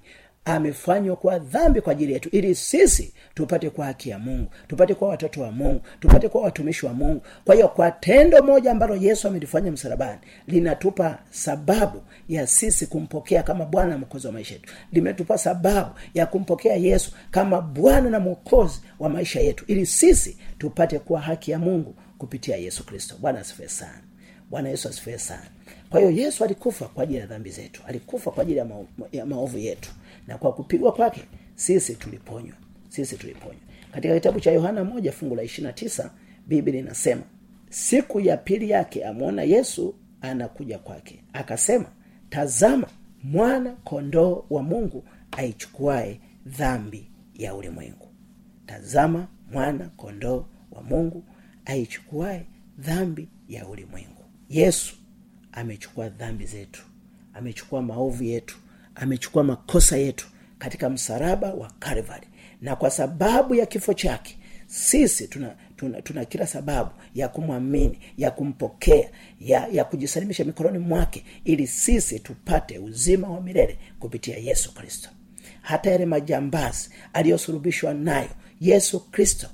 amefanywa 0.56 1.16
kuwa 1.16 1.40
dhambi 1.40 1.82
kwa 1.82 1.92
ajili 1.92 2.14
yetu 2.14 2.30
ili 2.30 2.56
sisi 2.56 3.14
tupate 3.34 3.70
kwa 3.70 3.86
haki 3.86 4.10
ya 4.10 4.20
mungu 4.20 4.52
tupate 4.68 4.94
kuwa 4.94 5.10
watoto 5.10 5.42
wa 5.42 5.52
mungu 5.52 5.82
tupate 6.00 6.30
kuwa 6.30 6.44
watumishi 6.44 6.86
wa 6.86 6.94
mungu. 6.94 7.22
Kwa 7.46 7.56
hiyo 7.56 7.68
kwa 7.68 7.92
tendo 7.92 8.42
moja 8.44 8.72
ambalo 8.72 8.96
yesu 8.96 9.28
amelifanya 9.28 9.72
msalabani 9.72 10.20
linatupa 10.48 11.20
sababu 11.32 12.02
ya 12.30 12.48
sisi 12.48 12.86
kumpokea 12.88 13.44
kama 13.44 13.66
bwana 13.66 13.90
na 13.90 13.98
mwokozi 13.98 14.28
wa 14.28 14.34
maisha 14.34 14.54
yetu. 14.54 14.74
Limetupa 14.92 15.38
sababu 15.38 15.90
ya 16.14 16.26
kumpokea 16.26 16.76
yesu 16.76 17.12
kama 17.32 17.62
bwana 17.62 18.10
na 18.10 18.20
mwokozi 18.20 18.82
wa 19.00 19.10
maisha 19.10 19.40
yetu 19.40 19.66
ili 19.68 19.86
sisi 19.86 20.38
tupate 20.58 21.00
kuwa 21.00 21.22
haki 21.22 21.52
ya 21.52 21.60
mungu 21.60 21.96
kupitia 22.18 22.56
yesu 22.58 22.86
kristo. 22.86 23.16
Bwana 23.20 23.40
asifue 23.40 23.68
sana. 23.68 24.02
Bwana 24.50 24.70
yesu 24.70 24.90
asifue 24.90 25.18
sana. 25.18 25.44
Kwa 25.90 26.00
hiyo 26.00 26.12
yesu 26.12 26.44
alikufa 26.44 26.86
kwa 26.86 27.04
ajili 27.04 27.20
ya 27.20 27.26
dhambi 27.26 27.50
zetu 27.50 27.82
alikufa 27.88 28.32
kwa 28.32 28.44
ajili 28.44 28.58
ya, 28.58 28.66
ma- 28.66 28.76
ya 29.12 29.26
maovu 29.26 29.58
yetu 29.58 29.90
na 30.28 30.38
kwa 30.38 30.54
kupigwa 30.54 30.92
kwake 30.92 31.22
sisi 31.56 31.96
tuliponywa 31.96 32.56
sisi 32.90 33.18
tuliponywa. 33.18 33.62
Katika 33.92 34.14
kitabu 34.14 34.40
cha 34.40 34.52
yohana 34.52 34.84
moja 34.84 35.12
fungu 35.12 35.36
la 35.36 35.44
ishirina 35.44 35.74
tisa 35.74 36.12
biblia 36.48 36.80
inasema 36.80 37.22
siku 37.70 38.20
ya 38.20 38.38
pili 38.38 38.70
yake 38.70 39.06
amwona 39.06 39.44
yesu 39.44 39.96
anakuja 40.22 40.80
kwake. 40.80 41.24
Akasema 41.34 41.86
tazama 42.30 42.88
mwana 43.24 43.72
kondoo 43.72 44.46
wa 44.50 44.64
mungu 44.64 45.04
aichukuae 45.32 46.20
dhambi 46.46 47.12
ya 47.36 47.56
ulimwengu. 47.56 48.08
Tazama 48.66 49.28
mwana 49.52 49.90
kondoo 49.90 50.46
wa 50.72 50.84
mungu 50.84 51.24
aichukuae 51.66 52.46
dhambi 52.80 53.28
ya 53.50 53.68
ulimwengu. 53.68 54.26
Yesu 54.50 54.96
amechukua 55.52 56.10
dhambi 56.10 56.46
zetu 56.46 56.84
amechukua 57.34 57.82
maovu 57.82 58.24
yetu 58.24 58.58
amechukua 59.02 59.44
makosa 59.44 59.98
yetu 59.98 60.28
katika 60.58 60.90
msalaba 60.90 61.54
wa 61.54 61.72
karivari 61.80 62.28
na 62.62 62.76
kwa 62.76 62.90
sababu 62.90 63.56
ya 63.56 63.66
kifo 63.66 63.94
chake 63.94 64.38
sisi 64.68 65.28
tuna, 65.28 65.56
tuna, 65.76 66.02
tuna 66.02 66.26
kila 66.26 66.48
sababu 66.48 66.92
ya 67.16 67.28
kumwamini 67.28 68.00
ya 68.18 68.32
kumpokea 68.32 69.10
ya, 69.42 69.68
ya 69.72 69.84
kujisalimisha 69.84 70.44
mikononi 70.46 70.78
mwake 70.78 71.24
ili 71.46 71.68
sisi 71.68 72.20
tupate 72.20 72.80
uzima 72.80 73.30
wa 73.30 73.42
milele 73.42 73.78
kupitia 74.00 74.38
yesu 74.38 74.74
kristo. 74.74 75.10
Hata 75.62 75.92
yale 75.92 76.06
majambazi 76.06 76.90
aliyosurubishwa 77.14 77.94
nayo 77.94 78.30
yesu 78.62 79.00
kristo 79.00 79.48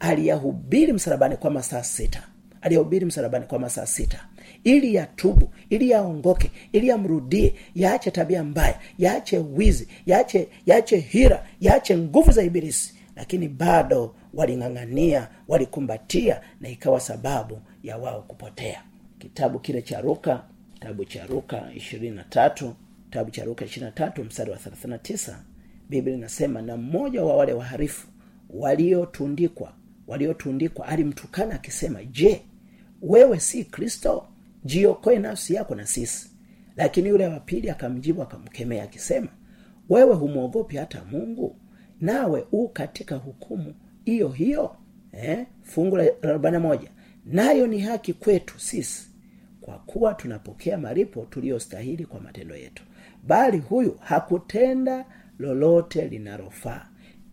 aliyahubiri 0.00 0.92
msalabani 0.92 1.36
kwa 1.36 1.50
masaa 1.50 1.82
sita 1.82 2.22
aliyahubiri 2.62 3.06
msalabani 3.06 3.46
kwa 3.46 3.58
masaa 3.58 3.86
sita. 3.86 4.26
Ili 4.64 4.94
yatubu 4.94 5.50
ili 5.70 5.90
yaongoke 5.90 6.50
ili 6.72 6.88
yamrudie 6.88 7.54
yaache 7.74 8.10
tabia 8.10 8.44
mbaya 8.44 8.80
yaache 8.98 9.38
wizi 9.38 9.88
yaache 10.06 10.48
yaache 10.66 10.96
hira 10.96 11.46
yaache 11.60 11.98
nguvu 11.98 12.30
za 12.32 12.42
ibilisi. 12.42 12.94
Lakini 13.16 13.48
bado 13.48 14.14
waling'ang'ania 14.34 15.28
walikumbatia 15.48 16.40
na 16.60 16.68
ikawa 16.68 17.00
sababu 17.00 17.58
ya 17.82 17.96
wao 17.96 18.22
kupotea. 18.22 18.82
Kitabu 19.18 19.58
kile 19.58 19.82
cha 19.82 20.00
ruka 20.00 20.44
kitabu 20.74 21.04
cha 21.04 21.26
ruka 21.26 21.62
ishirini 21.76 22.16
na 22.16 22.24
tatu 22.24 22.74
kitabu 23.04 23.30
cha 23.30 23.44
ruka 23.44 23.64
ishiri 23.64 23.86
na 23.86 23.92
tatu 23.92 24.24
mstari 24.24 24.50
wa 24.50 24.56
thelathini 24.56 24.90
na 24.92 24.98
tisa 24.98 25.42
biblia 25.90 26.14
inasema 26.16 26.62
na 26.62 26.76
mmoja 26.76 27.22
wa 27.24 27.36
wale 27.36 27.52
waharifu 27.52 28.06
waliotundikwa 28.50 29.72
waliotundikwa 30.06 30.86
alimtukana 30.88 31.54
akisema 31.54 32.04
je 32.04 32.42
wewe 33.02 33.40
si 33.40 33.64
kristo 33.64 34.26
jiokoe 34.64 35.18
nafsi 35.18 35.54
yako 35.54 35.74
na 35.74 35.86
sisi. 35.86 36.30
Lakini 36.76 37.08
yule 37.08 37.26
wa 37.28 37.40
pili 37.40 37.70
akamjibu 37.70 38.22
akamkemea 38.22 38.84
akisema 38.84 39.28
wewe 39.88 40.14
humwogopi 40.14 40.76
hata 40.76 41.04
mungu? 41.04 41.56
Nawe 42.00 42.46
u 42.52 42.68
katika 42.68 43.16
hukumu 43.16 43.74
hiyo 44.04 44.28
hiyo? 44.28 44.76
Eh? 45.12 45.46
fungu 45.62 45.96
la 45.96 46.60
moja. 46.60 46.90
Nayo 47.26 47.66
ni 47.66 47.80
haki 47.80 48.12
kwetu 48.12 48.60
sisi 48.60 49.08
kwa 49.60 49.78
kuwa 49.78 50.14
tunapokea 50.14 50.78
malipo 50.78 51.26
tuliyostahili 51.30 52.04
kwa 52.06 52.20
matendo 52.20 52.56
yetu. 52.56 52.82
Bali 53.26 53.58
huyu 53.58 53.96
hakutenda 54.00 55.04
lolote 55.38 56.08
linalofaa. 56.08 56.86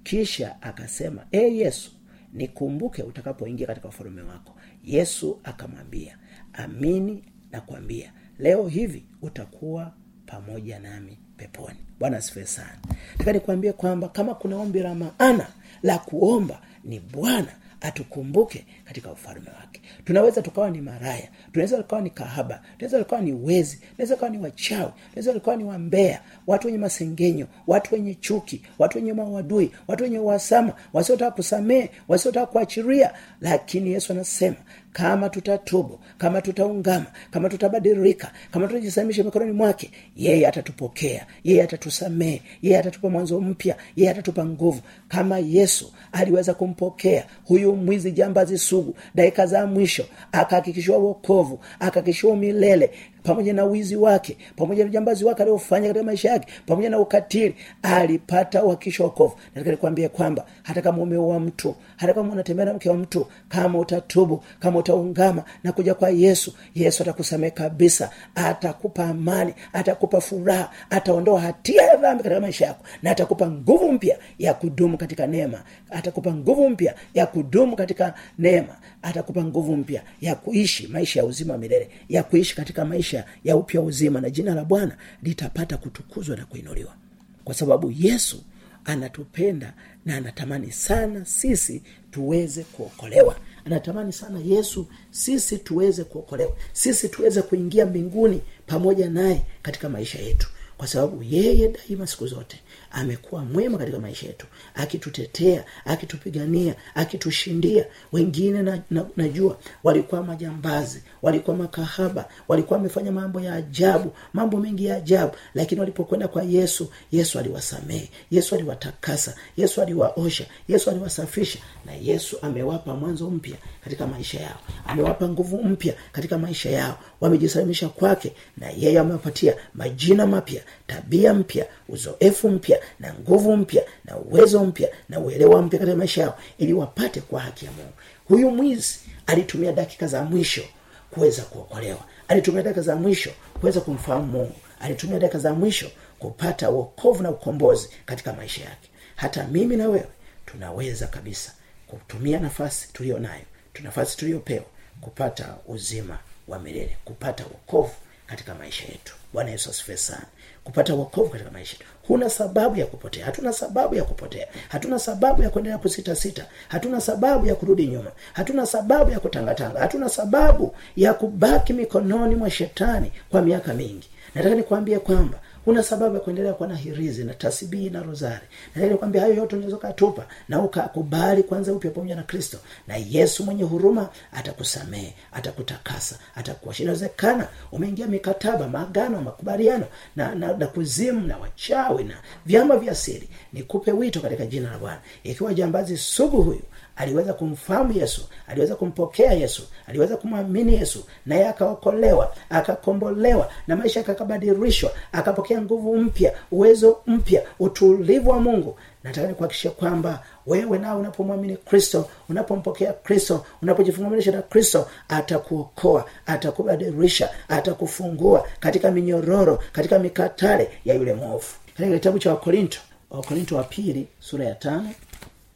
Kisha 0.03 0.61
akasema 0.61 1.25
e 1.31 1.37
yesu 1.55 1.91
nikumbuke 2.33 3.03
utakapoingia 3.03 3.67
katika 3.67 3.87
ufalume 3.87 4.21
wako 4.21 4.55
yesu 4.83 5.39
akamwambia 5.43 6.17
amini 6.53 7.23
nakwambia 7.51 8.13
leo 8.39 8.67
hivi 8.67 9.05
utakuwa 9.21 9.93
pamoja 10.25 10.79
nami 10.79 11.17
peponi. 11.37 11.77
Bwana 11.99 12.17
asifiwe 12.17 12.45
sana. 12.45 12.77
Taka 13.17 13.33
nikwambie 13.33 13.73
kwamba 13.73 14.09
kama 14.09 14.35
kuna 14.35 14.57
ombi 14.57 14.79
la 14.79 14.95
maana 14.95 15.47
la 15.83 15.97
kuomba 15.97 16.61
ni 16.83 16.99
bwana 16.99 17.51
atukumbuke 17.81 18.65
katika 18.85 19.11
ufalme 19.11 19.49
wake. 19.61 19.81
Tunaweza 20.05 20.41
tukawa 20.41 20.69
ni 20.71 20.81
maraya 20.81 21.27
tunaweza 21.51 21.77
tukawa 21.77 22.01
ni 22.01 22.09
kahaba 22.09 22.61
tunaweza 22.77 22.99
tukawa 22.99 23.21
ni 23.21 23.33
wezi 23.33 23.77
tunaweza 23.91 24.15
tukawa 24.15 24.31
ni 24.31 24.37
wachawi 24.37 24.91
tunaweza 25.09 25.33
tukawa 25.33 25.57
ni 25.57 25.63
wambea 25.63 26.21
watu 26.47 26.67
wenye 26.67 26.79
masengenyo 26.79 27.47
watu 27.67 27.95
wenye 27.95 28.15
chuki 28.15 28.61
watu 28.79 28.97
wenye 28.97 29.13
mawadui 29.13 29.71
watu 29.87 30.03
wenye 30.03 30.19
uhasama 30.19 30.73
wasiotaka 30.93 31.31
kusamehe 31.31 31.89
wasiotaka 32.07 32.45
kuachiria 32.45 33.13
lakini 33.41 33.91
yesu 33.91 34.13
anasema 34.13 34.55
kama 34.99 35.29
tutatubu 35.29 35.99
kama 36.17 36.41
tutaungama 36.41 37.05
kama 37.31 37.49
tutabadilika 37.49 38.31
kama 38.51 38.67
tutajisalimisha 38.67 39.23
mikononi 39.23 39.51
mwake 39.51 39.91
yeye 40.15 40.47
atatupokea 40.47 41.25
yeye 41.43 41.63
atatusamehe 41.63 42.41
yeye 42.61 42.79
atatupa 42.79 43.09
mwanzo 43.09 43.41
mpya 43.41 43.75
yeye 43.95 44.11
atatupa 44.11 44.45
nguvu. 44.45 44.81
Kama 45.07 45.39
yesu 45.39 45.93
aliweza 46.11 46.53
kumpokea 46.53 47.25
huyu 47.45 47.75
mwizi 47.75 48.11
jambazi 48.11 48.57
sugu 48.57 48.95
dakika 49.15 49.45
za 49.45 49.65
mwisho 49.67 50.05
akahakikishiwa 50.31 50.97
wokovu 50.97 51.59
akahakikishiwa 51.79 52.35
milele 52.37 52.91
pamoja 53.29 53.53
na 53.53 53.63
wizi 53.63 53.95
wake 53.95 54.37
pamoja 54.55 54.83
na 54.83 54.89
ujambazi 54.89 55.25
wake 55.25 55.41
aliofanya 55.43 55.87
katika 55.87 56.05
maisha 56.05 56.29
yake 56.29 56.47
pamoja 56.65 56.89
na 56.89 56.99
ukatili 56.99 57.55
alipata 57.81 58.63
uhakikisho 58.63 59.03
wokovu. 59.03 59.35
Nataka 59.55 59.71
nikwambie 59.71 60.09
kwamba 60.09 60.45
hata 60.63 60.81
kama 60.81 60.97
umeua 61.03 61.39
mtu 61.39 61.75
hata 61.97 62.13
kama 62.13 62.33
unatembea 62.33 62.65
na 62.65 62.73
mke 62.73 62.89
wa 62.89 62.97
mtu 62.97 63.25
kama 63.49 63.79
utatubu 63.79 64.43
kama 64.59 64.79
utaungama 64.79 65.43
na 65.63 65.71
kuja 65.71 65.93
kwa 65.93 66.09
yesu 66.09 66.53
yesu 66.75 67.03
atakusamehe 67.03 67.51
kabisa 67.51 68.09
atakupa 68.35 69.05
amani 69.05 69.53
atakupa 69.73 70.21
furaha 70.21 70.71
ataondoa 70.89 71.41
hatia 71.41 71.81
ya 71.83 71.95
dhambi 71.95 72.23
katika 72.23 72.41
maisha 72.41 72.65
yako 72.65 72.85
na 73.03 73.11
atakupa 73.11 73.47
nguvu 73.51 73.91
mpya 73.91 74.17
ya 74.39 74.53
kudumu 74.53 74.97
katika 74.97 75.27
neema 75.27 75.63
atakupa 75.89 76.33
nguvu 76.33 76.69
mpya 76.69 76.95
ya 77.13 77.25
kudumu 77.25 77.75
katika 77.75 78.13
neema 78.39 78.75
atakupa 79.01 79.43
nguvu 79.43 79.75
mpya 79.77 80.01
ya 80.21 80.35
kuishi 80.35 80.87
maisha 80.87 81.19
ya 81.19 81.25
uzima 81.25 81.57
milele 81.57 81.89
ya 82.09 82.23
kuishi 82.23 82.55
katika 82.55 82.85
maisha 82.85 83.18
ya 83.43 83.55
upya 83.57 83.81
uzima 83.81 84.21
na 84.21 84.29
jina 84.29 84.55
la 84.55 84.65
bwana 84.65 84.97
litapata 85.23 85.77
kutukuzwa 85.77 86.37
na 86.37 86.45
kuinuliwa. 86.45 86.95
Kwa 87.43 87.53
sababu 87.55 87.91
yesu 87.91 88.43
anatupenda 88.85 89.73
na 90.05 90.15
anatamani 90.15 90.71
sana 90.71 91.25
sisi 91.25 91.81
tuweze 92.11 92.63
kuokolewa. 92.63 93.35
Anatamani 93.65 94.13
sana 94.13 94.39
yesu 94.39 94.87
sisi 95.11 95.57
tuweze 95.57 96.03
kuokolewa 96.03 96.55
sisi 96.73 97.09
tuweze 97.09 97.41
kuingia 97.41 97.85
mbinguni 97.85 98.41
pamoja 98.67 99.09
naye 99.09 99.41
katika 99.61 99.89
maisha 99.89 100.19
yetu. 100.19 100.47
Kwa 100.77 100.87
sababu 100.87 101.23
yeye 101.23 101.67
daima 101.67 102.07
siku 102.07 102.27
zote 102.27 102.59
amekuwa 102.91 103.45
mwema 103.45 103.77
katika 103.77 103.99
maisha 103.99 104.27
yetu 104.27 104.45
akitutetea 104.75 105.63
akitupigania 105.85 106.75
akitushindia. 106.95 107.85
Wengine 108.11 108.61
na, 108.63 108.81
na, 108.91 109.05
najua 109.17 109.57
walikuwa 109.83 110.23
majambazi 110.23 111.03
walikuwa 111.21 111.57
makahaba 111.57 112.29
walikuwa 112.47 112.77
wamefanya 112.77 113.11
mambo 113.11 113.41
ya 113.41 113.53
ajabu 113.55 114.11
mambo 114.33 114.57
mengi 114.57 114.85
ya 114.85 114.95
ajabu. 114.95 115.33
Lakini 115.55 115.79
walipokwenda 115.79 116.27
kwa 116.27 116.43
yesu 116.43 116.91
yesu 117.11 117.39
aliwasamehe 117.39 118.09
yesu 118.31 118.55
aliwatakasa 118.55 119.35
yesu 119.57 119.81
aliwaosha 119.81 120.45
yesu 120.67 120.89
aliwasafisha. 120.89 121.59
Na 121.85 121.91
yesu 121.93 122.37
amewapa 122.41 122.95
mwanzo 122.95 123.29
mpya 123.29 123.57
katika 123.83 124.07
maisha 124.07 124.39
yao 124.39 124.59
amewapa 124.87 125.29
nguvu 125.29 125.63
mpya 125.63 125.93
katika 126.11 126.37
maisha 126.37 126.69
yao. 126.69 126.97
Wamejisalimisha 127.21 127.89
kwake 127.89 128.33
na 128.57 128.69
yeye 128.69 128.99
amewapatia 128.99 129.53
majina 129.73 130.25
mapya 130.27 130.61
tabia 130.87 131.33
mpya 131.33 131.65
uzoefu 131.89 132.49
mpya 132.49 132.78
na 132.99 133.13
nguvu 133.13 133.57
mpya 133.57 133.83
na 134.05 134.17
uwezo 134.17 134.65
mpya 134.65 134.89
na 135.09 135.19
uelewa 135.19 135.61
mpya 135.61 135.79
katika 135.79 135.97
maisha 135.97 136.21
yao 136.21 136.39
ili 136.57 136.73
wapate 136.73 137.21
kwa 137.21 137.41
haki 137.41 137.65
ya 137.65 137.71
mungu. 137.71 137.93
Huyu 138.27 138.51
mwizi 138.51 138.99
alitumia 139.27 139.71
dakika 139.71 140.07
za 140.07 140.23
mwisho 140.23 140.63
kuweza 141.11 141.41
kuokolewa. 141.43 141.99
Alitumia 142.27 142.63
dakika 142.63 142.81
za 142.81 142.95
mwisho 142.95 143.31
kuweza 143.59 143.81
kumfahamu 143.81 144.25
mungu. 144.27 144.55
Alitumia 144.79 145.19
dakika 145.19 145.39
za 145.39 145.53
mwisho 145.53 145.91
kupata 146.19 146.69
uokovu 146.69 147.23
na 147.23 147.29
ukombozi 147.31 147.89
katika 148.05 148.33
maisha 148.33 148.63
yake. 148.63 148.89
Hata 149.15 149.47
mimi 149.47 149.75
na 149.75 149.87
wewe 149.89 150.07
tunaweza 150.45 151.07
kabisa 151.07 151.51
kutumia 151.87 152.39
nafasi 152.39 152.87
tuliyo 152.93 153.19
nayo 153.19 153.41
nafasi 153.83 154.17
tuliyopewa 154.17 154.65
kupata 155.01 155.55
uzima 155.67 156.19
wa 156.47 156.59
milele 156.59 156.97
kupata 157.05 157.45
uokovu 157.45 157.93
katika 158.27 158.55
maisha 158.55 158.85
yetu. 158.85 159.15
Bwana 159.33 159.51
yesu 159.51 159.69
asifiwe 159.69 159.97
sana 159.97 160.25
kupata 160.63 160.93
wokovu 160.93 161.29
katika 161.29 161.51
maisha. 161.51 161.77
Huna 162.07 162.29
sababu 162.29 162.75
ya 162.79 162.85
kupotea. 162.85 163.25
Hatuna 163.25 163.53
sababu 163.53 163.95
ya 163.95 164.03
kupotea. 164.03 164.47
Hatuna 164.69 164.99
sababu 164.99 165.43
ya 165.43 165.49
kuendelea 165.49 165.77
kusita 165.77 166.15
sita. 166.15 166.45
Hatuna 166.67 167.01
sababu 167.01 167.45
ya 167.45 167.55
kurudi 167.55 167.87
nyuma. 167.87 168.11
Hatuna 168.33 168.65
sababu 168.65 169.11
ya 169.11 169.19
kutangatanga 169.19 169.79
hatuna 169.79 170.09
sababu 170.09 170.75
ya 170.95 171.13
kubaki 171.13 171.73
mikononi 171.73 172.35
mwa 172.35 172.49
shetani 172.49 173.11
kwa 173.29 173.41
miaka 173.41 173.73
mingi. 173.73 174.09
Nataka 174.35 174.55
nikwambie 174.55 174.99
kwamba 174.99 175.37
una 175.69 175.83
sababu 175.83 176.15
ya 176.15 176.21
kuendelea 176.21 176.53
kuwa 176.53 176.69
na 176.69 176.75
hirizi 176.75 177.23
na 177.23 177.33
tasbihi 177.33 177.89
na 177.89 178.03
rozari. 178.03 178.45
Nataka 178.75 178.91
nikwambia 178.93 179.21
hayo 179.21 179.33
yote 179.33 179.55
unaweza 179.55 179.77
ukatupa 179.77 180.25
na 180.49 180.61
ukakubali 180.61 181.43
kwanza 181.43 181.73
upya 181.73 181.91
pamoja 181.91 182.15
na 182.15 182.23
kristo. 182.23 182.57
Na 182.87 182.95
yesu 182.95 183.43
mwenye 183.43 183.63
huruma 183.63 184.09
atakusamehe 184.33 185.13
atakutakasa 185.31 186.15
atakuosha 186.35 186.83
inawezekana 186.83 187.47
umeingia 187.71 188.07
mikataba 188.07 188.67
maagano 188.67 189.21
makubaliano 189.21 189.85
na, 190.15 190.35
na, 190.35 190.53
na 190.57 190.67
kuzimu 190.67 191.27
na 191.27 191.37
wachawi 191.37 192.03
na 192.03 192.15
vyama 192.45 192.77
vya 192.77 192.95
siri. 192.95 193.29
Nikupe 193.53 193.91
wito 193.91 194.19
katika 194.21 194.45
jina 194.45 194.71
la 194.71 194.77
bwana. 194.77 194.99
Ikiwa 195.23 195.53
jambazi 195.53 195.97
sugu 195.97 196.41
huyu 196.41 196.61
aliweza 196.99 197.33
kumfahamu 197.33 197.91
yesu 197.91 198.21
aliweza 198.47 198.75
kumpokea 198.75 199.33
yesu 199.33 199.63
aliweza 199.87 200.17
kumwamini 200.17 200.73
yesu 200.73 201.03
naye 201.25 201.47
akaokolewa 201.47 202.35
akakombolewa 202.49 203.51
na 203.67 203.75
maisha 203.75 203.99
akakabadirishwa, 203.99 204.91
akapokea 205.11 205.61
nguvu 205.61 205.97
mpya 205.97 206.33
uwezo 206.51 206.97
mpya 207.07 207.43
utulivu 207.59 208.29
wa 208.29 208.39
mungu. 208.39 208.77
Nataka 209.03 209.27
nikuhakikishia 209.27 209.71
kwamba 209.71 210.23
wewe 210.47 210.77
nao 210.77 210.99
unapomwamini 210.99 211.57
kristo 211.57 212.09
unapompokea 212.29 212.93
kristo 212.93 213.45
unapojifungamanisha 213.61 214.31
na 214.31 214.41
kristo 214.41 214.87
atakuokoa 215.09 216.05
atakubadilisha 216.25 217.29
atakufungua 217.47 218.47
katika 218.59 218.91
minyororo 218.91 219.63
katika 219.71 219.99
mikatale 219.99 220.69
ya 220.85 220.95
yule 220.95 221.13
mwovu. 221.13 221.47
Katika 221.77 221.95
kitabu 221.95 222.19
cha 222.19 222.29
wakorinto 222.29 222.79
wakorinto 223.09 223.55
wa 223.55 223.63
pili 223.63 224.07
sura 224.19 224.45
ya 224.45 224.55
tano 224.55 224.89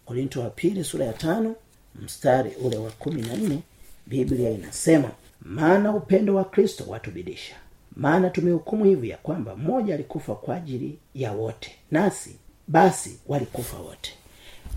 korinto 0.06 0.42
wa 0.42 0.50
pili 0.50 0.84
sura 0.84 1.06
ya 1.06 1.14
tano 1.14 1.56
mstari 1.96 2.52
ule 2.62 2.78
wa 2.78 2.92
kumi 2.92 3.22
na 3.22 3.36
nne 3.36 3.60
biblia 4.08 4.50
inasema 4.50 5.12
maana 5.42 5.96
upendo 5.96 6.36
wa 6.36 6.44
kristo 6.44 6.84
watubidisha. 6.88 7.56
Maana 7.96 8.30
tumehukumu 8.30 8.86
hivi 8.86 9.10
ya 9.10 9.18
kwamba 9.18 9.56
mmoja 9.56 9.94
alikufa 9.94 10.36
kwa 10.36 10.56
ajili 10.56 10.98
ya 11.16 11.32
wote 11.32 11.72
nasi 11.92 12.36
basi 12.68 13.20
walikufa 13.28 13.78
wote. 13.78 14.14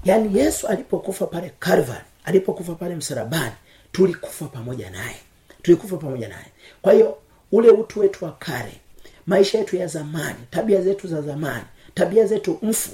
Yaani 0.04 0.38
yesu 0.38 0.66
alipokufa 0.68 1.26
pale 1.26 1.52
calvary 1.58 2.04
alipokufa 2.24 2.74
pale 2.74 2.94
msalabani 2.96 3.52
tulikufa 3.92 4.44
pamoja 4.44 4.90
naye. 4.90 5.16
Tulikufa 5.62 5.96
pamoja 5.96 6.28
naye. 6.28 6.46
Kwa 6.82 6.92
hiyo 6.92 7.18
ule 7.52 7.70
utu 7.70 8.00
wetu 8.00 8.24
wa 8.24 8.32
kale 8.32 8.72
maisha 9.26 9.58
yetu 9.58 9.76
ya 9.76 9.86
zamani 9.86 10.38
tabia 10.50 10.82
zetu 10.82 11.08
za 11.08 11.22
zamani 11.22 11.64
tabia 11.94 12.26
zetu 12.26 12.58
mfu 12.62 12.90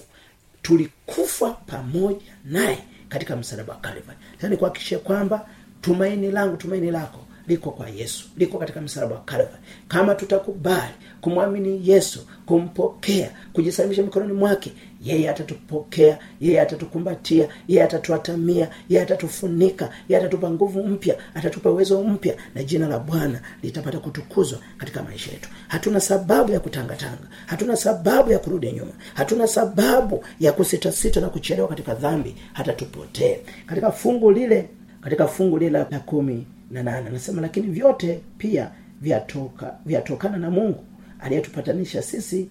tulikufa 0.63 1.51
pamoja 1.51 2.21
naye 2.45 2.79
katika 3.09 3.37
msalaba 3.37 3.73
wa 3.75 3.81
Calvary. 3.81 4.19
Sasa 4.37 4.49
nikuhakikishie 4.49 4.99
kwamba 4.99 5.49
tumaini 5.81 6.31
langu, 6.31 6.57
tumaini 6.57 6.91
lako 6.91 7.19
liko 7.49 7.71
kwa 7.71 7.89
Yesu, 7.89 8.25
liko 8.37 8.59
katika 8.59 8.81
msalaba 8.81 9.15
wa 9.15 9.21
Calvary. 9.21 9.59
Kama 9.89 10.15
tutakubali 10.15 10.95
kumwamini 11.21 11.89
Yesu, 11.91 12.27
kumpokea, 12.47 13.31
kujisalimisha 13.53 14.03
mikononi 14.03 14.33
mwake, 14.33 14.73
yeye 15.03 15.31
atatupokea, 15.31 16.19
yeye 16.41 16.61
atatukumbatia, 16.61 17.49
yeye 17.69 17.83
atatuatamia, 17.85 18.69
yeye 18.89 19.03
atatufunika, 19.03 19.91
yeye 20.09 20.21
atatupa 20.23 20.51
nguvu 20.51 20.83
mpya, 20.85 21.17
atatupa 21.35 21.71
uwezo 21.71 22.03
mpya, 22.03 22.35
na 22.55 22.63
jina 22.65 22.89
la 22.89 22.99
Bwana 22.99 23.41
litapata 23.63 23.99
kutukuzwa 23.99 24.59
katika 24.79 25.03
maisha 25.03 25.31
yetu. 25.31 25.49
Hatuna 25.69 26.01
sababu 26.01 26.53
ya 26.53 26.61
kutangatanga, 26.61 27.29
hatuna 27.47 27.77
sababu 27.77 28.33
ya 28.33 28.39
kurudi 28.39 28.73
nyuma, 28.73 28.93
hatuna 29.15 29.47
sababu 29.47 30.25
ya 30.41 30.53
kusitasita 30.53 31.21
na 31.21 31.29
kuchelewa 31.29 31.69
katika 31.69 31.95
dhambi 31.95 32.35
hata 32.53 32.73
tupotee. 32.73 33.39
Katika 33.67 33.93
fungu 33.93 34.31
lile, 34.31 34.69
katika 35.01 35.27
fungu 35.29 35.59
lile 35.59 35.71
la 35.71 35.85
kumi 35.85 36.47
na 36.71 36.83
nane 36.83 37.07
anasema, 37.09 37.43
lakini 37.43 37.67
vyote 37.67 38.21
pia 38.39 38.71
vyatoka 39.01 39.75
vyatokana 39.87 40.37
na 40.39 40.51
Mungu 40.51 40.85
aliyetupatanisha 41.21 42.03
sisi 42.03 42.49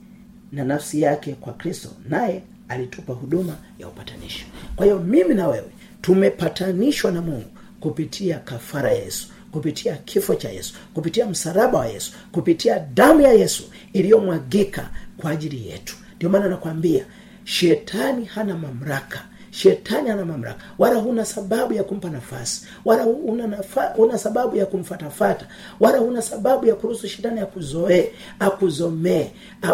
na 0.51 0.63
nafsi 0.63 1.01
yake 1.01 1.33
kwa 1.33 1.53
kristo 1.53 1.89
naye 2.09 2.43
alitupa 2.69 3.13
huduma 3.13 3.55
ya 3.79 3.87
upatanisho. 3.87 4.45
Kwa 4.75 4.85
hiyo 4.85 4.99
mimi 4.99 5.33
na 5.33 5.47
wewe 5.47 5.69
tumepatanishwa 6.01 7.11
na 7.11 7.21
mungu 7.21 7.49
kupitia 7.79 8.39
kafara 8.39 8.91
ya 8.91 8.97
yesu 9.03 9.27
kupitia 9.51 9.95
kifo 9.97 10.35
cha 10.35 10.49
yesu 10.49 10.73
kupitia 10.93 11.25
msalaba 11.25 11.77
wa 11.79 11.87
yesu 11.87 12.13
kupitia 12.31 12.79
damu 12.79 13.21
ya 13.21 13.33
yesu 13.33 13.63
iliyomwagika 13.93 14.89
kwa 15.17 15.31
ajili 15.31 15.67
yetu. 15.69 15.95
Ndio 16.15 16.29
maana 16.29 16.47
nakwambia 16.49 17.05
shetani 17.43 18.25
hana 18.25 18.57
mamlaka 18.57 19.25
shetani 19.51 20.09
ana 20.09 20.25
mamlaka. 20.25 20.59
Wala 20.77 20.95
huna 20.95 21.25
sababu 21.25 21.73
ya 21.73 21.83
kumpa 21.83 22.09
nafasi. 22.09 22.65
Wala 22.85 23.03
huna, 23.03 23.47
nafa, 23.47 23.85
huna 23.95 24.17
sababu 24.17 24.55
ya 24.55 24.65
kumfatafata. 24.65 25.47
Wala 25.79 25.97
huna 25.97 26.21
sababu 26.21 26.65
ya 26.67 26.75
kuruhusu 26.75 27.07
shetani 27.07 27.39
akuzoee 27.39 28.09
akuzomee 28.39 29.27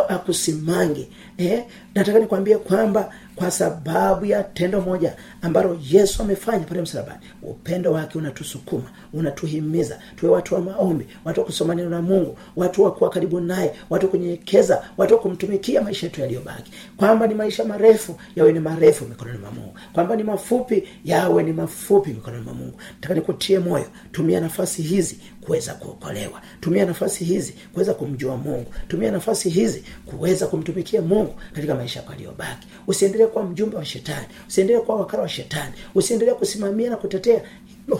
akusimange. 0.10 1.08
Eh? 1.38 1.64
nataka 1.96 2.20
nikwambie 2.20 2.58
kwamba 2.58 3.14
kwa 3.38 3.52
sababu 3.52 4.26
ya 4.26 4.44
tendo 4.44 4.82
moja 4.82 5.16
ambalo 5.42 5.80
yesu 5.90 6.24
amefanya 6.24 6.66
pale 6.66 6.82
msalabani. 6.82 7.20
Upendo 7.42 7.92
wake 7.92 8.18
unatusukuma 8.18 8.90
unatuhimiza 9.14 10.00
tuwe 10.16 10.32
watu 10.32 10.56
wa 10.56 10.62
maombi 10.62 11.08
watu 11.26 11.40
wa 11.40 11.46
kusoma 11.46 11.76
neno 11.76 11.90
la 11.90 12.02
mungu 12.02 12.38
watu 12.56 12.84
wa 12.84 12.92
kuwa 12.94 13.10
karibu 13.10 13.40
naye 13.40 13.74
watu 13.90 14.06
wa 14.06 14.12
kunyenyekeza 14.12 14.84
watu 14.98 15.14
wa 15.14 15.20
kumtumikia 15.20 15.82
maisha 15.82 16.06
yetu 16.06 16.22
yaliyobaki. 16.22 16.72
Kwamba 16.98 17.28
ni 17.28 17.34
maisha 17.36 17.66
marefu 17.66 18.16
yawe 18.36 18.52
ni 18.54 18.60
marefu 18.60 19.06
mikononi 19.06 19.38
mwa 19.38 19.52
mungu. 19.52 19.74
Kwamba 19.94 20.16
ni 20.16 20.24
mafupi 20.24 20.88
yawe 21.06 21.44
ni 21.44 21.54
mafupi 21.54 22.10
mikononi 22.10 22.44
mwa 22.44 22.54
mungu. 22.54 22.80
Nataka 22.96 23.14
nikutie 23.14 23.60
moyo 23.60 23.86
tumia 24.12 24.40
nafasi 24.40 24.82
hizi 24.82 25.20
kuweza 25.42 25.74
kuokolewa. 25.74 26.42
Tumia 26.62 26.86
nafasi 26.86 27.26
hizi 27.26 27.54
kuweza 27.74 27.94
kumjua 27.94 28.38
mungu. 28.38 28.74
Tumia 28.88 29.12
nafasi 29.12 29.50
hizi 29.50 29.84
kuweza 30.06 30.48
kumtumikia 30.48 31.02
mungu 31.02 31.36
katika 31.54 31.76
maisha 31.76 32.00
yako 32.00 32.12
yaliyobaki. 32.12 32.68
Usiendelee 32.88 33.27
kuwa 33.28 33.44
mjumbe 33.46 33.78
wa 33.78 33.86
shetani 33.86 34.26
usiendelee 34.48 34.80
kuwa 34.80 34.98
wakala 35.00 35.24
wa 35.24 35.30
shetani 35.30 35.74
usiendelee 35.96 36.34
kusimamia 36.34 36.90
na 36.90 36.98
kutetea 36.98 37.42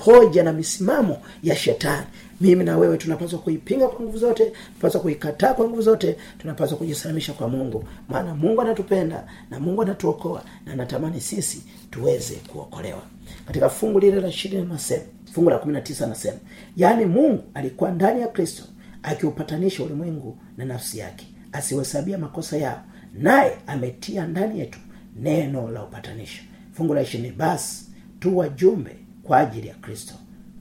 hoja 0.06 0.44
na 0.44 0.54
misimamo 0.54 1.18
ya 1.44 1.56
shetani. 1.56 2.06
Mimi 2.42 2.64
na 2.64 2.78
wewe 2.78 2.98
tunapaswa 2.98 3.40
kuipinga 3.40 3.88
kwa 3.88 4.02
nguvu 4.06 4.18
zote 4.18 4.46
tunapaswa 4.70 5.02
kuikataa 5.02 5.54
kwa 5.54 5.66
nguvu 5.68 5.82
zote 5.82 6.18
tunapaswa 6.40 6.78
kujisalimisha 6.78 7.34
kwa 7.34 7.50
mungu. 7.50 7.84
Maana 8.10 8.36
mungu 8.36 8.62
anatupenda 8.62 9.28
na 9.50 9.60
mungu 9.60 9.82
anatuokoa 9.82 10.44
na 10.66 10.74
anatamani 10.74 11.22
sisi 11.22 11.64
tuweze 11.92 12.36
kuokolewa. 12.36 13.02
Katika 13.48 13.70
fungu 13.70 14.00
lile 14.00 14.22
la 14.22 14.28
ishirini 14.28 14.66
nasema 14.66 15.04
fungu 15.34 15.50
la 15.50 15.58
kumi 15.58 15.74
na 15.74 15.82
tisa 15.82 16.06
anasema 16.06 16.38
yaani 16.78 17.06
mungu 17.06 17.44
alikuwa 17.54 17.92
ndani 17.92 18.22
ya 18.22 18.28
kristo 18.28 18.64
akiupatanisha 19.04 19.84
ulimwengu 19.84 20.38
na 20.58 20.66
nafsi 20.66 20.98
yake 21.00 21.28
asiwahesabia 21.52 22.18
makosa 22.18 22.58
yao 22.58 22.82
naye 23.14 23.58
ametia 23.68 24.28
ndani 24.28 24.60
yetu 24.60 24.80
neno 25.22 25.72
la 25.72 25.84
upatanisho. 25.84 26.44
Fungu 26.74 26.94
la 26.94 27.02
ishini 27.02 27.32
basi 27.32 27.86
tu 28.20 28.38
wajumbe 28.38 28.96
kwa 29.24 29.38
ajili 29.38 29.68
ya 29.68 29.74
kristo 29.76 30.14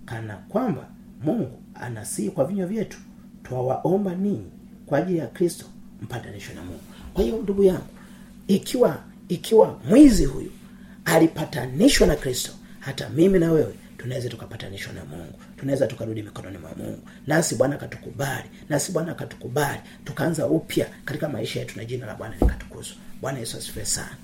kana 0.05 0.37
kwamba 0.37 0.89
mungu 1.23 1.63
anasii 1.75 2.31
kwa 2.31 2.45
vinywa 2.45 2.67
vyetu 2.67 2.99
twawaomba 3.43 4.15
ninyi 4.15 4.51
kwa 4.87 4.99
ajili 4.99 5.19
ya 5.19 5.27
kristo 5.27 5.67
mpatanisho 6.03 6.53
na 6.55 6.63
mungu. 6.63 6.81
Kwa 7.15 7.25
hiyo 7.25 7.37
ndugu 7.43 7.63
yangu 7.63 7.87
ikiwa 8.49 9.03
ikiwa 9.29 9.81
mwizi 9.89 10.25
huyu 10.25 10.51
alipatanishwa 11.05 12.07
na 12.07 12.17
kristo 12.17 12.53
hata 12.81 13.09
mimi 13.09 13.39
na 13.39 13.53
wewe 13.53 13.75
tunaweza 13.99 14.29
tukapatanishwa 14.29 14.93
na 14.93 15.05
mungu. 15.05 15.39
Tunaweza 15.57 15.87
tukarudi 15.87 16.23
mikononi 16.23 16.59
mwa 16.59 16.71
mungu. 16.77 16.99
Nasi 17.27 17.55
bwana 17.55 17.75
akatukubali 17.75 18.49
nasi 18.69 18.93
bwana 18.93 19.13
akatukubali 19.13 19.81
tukaanza 20.05 20.47
upya 20.47 20.87
katika 21.05 21.29
maisha 21.29 21.61
yetu 21.61 21.77
na 21.79 21.85
jina 21.85 22.07
la 22.07 22.15
bwana 22.15 22.35
likatukuzwa 22.41 22.97
bwana 23.21 23.39
yesu 23.39 23.57
asifiwe 23.57 23.85
sana 23.85 24.17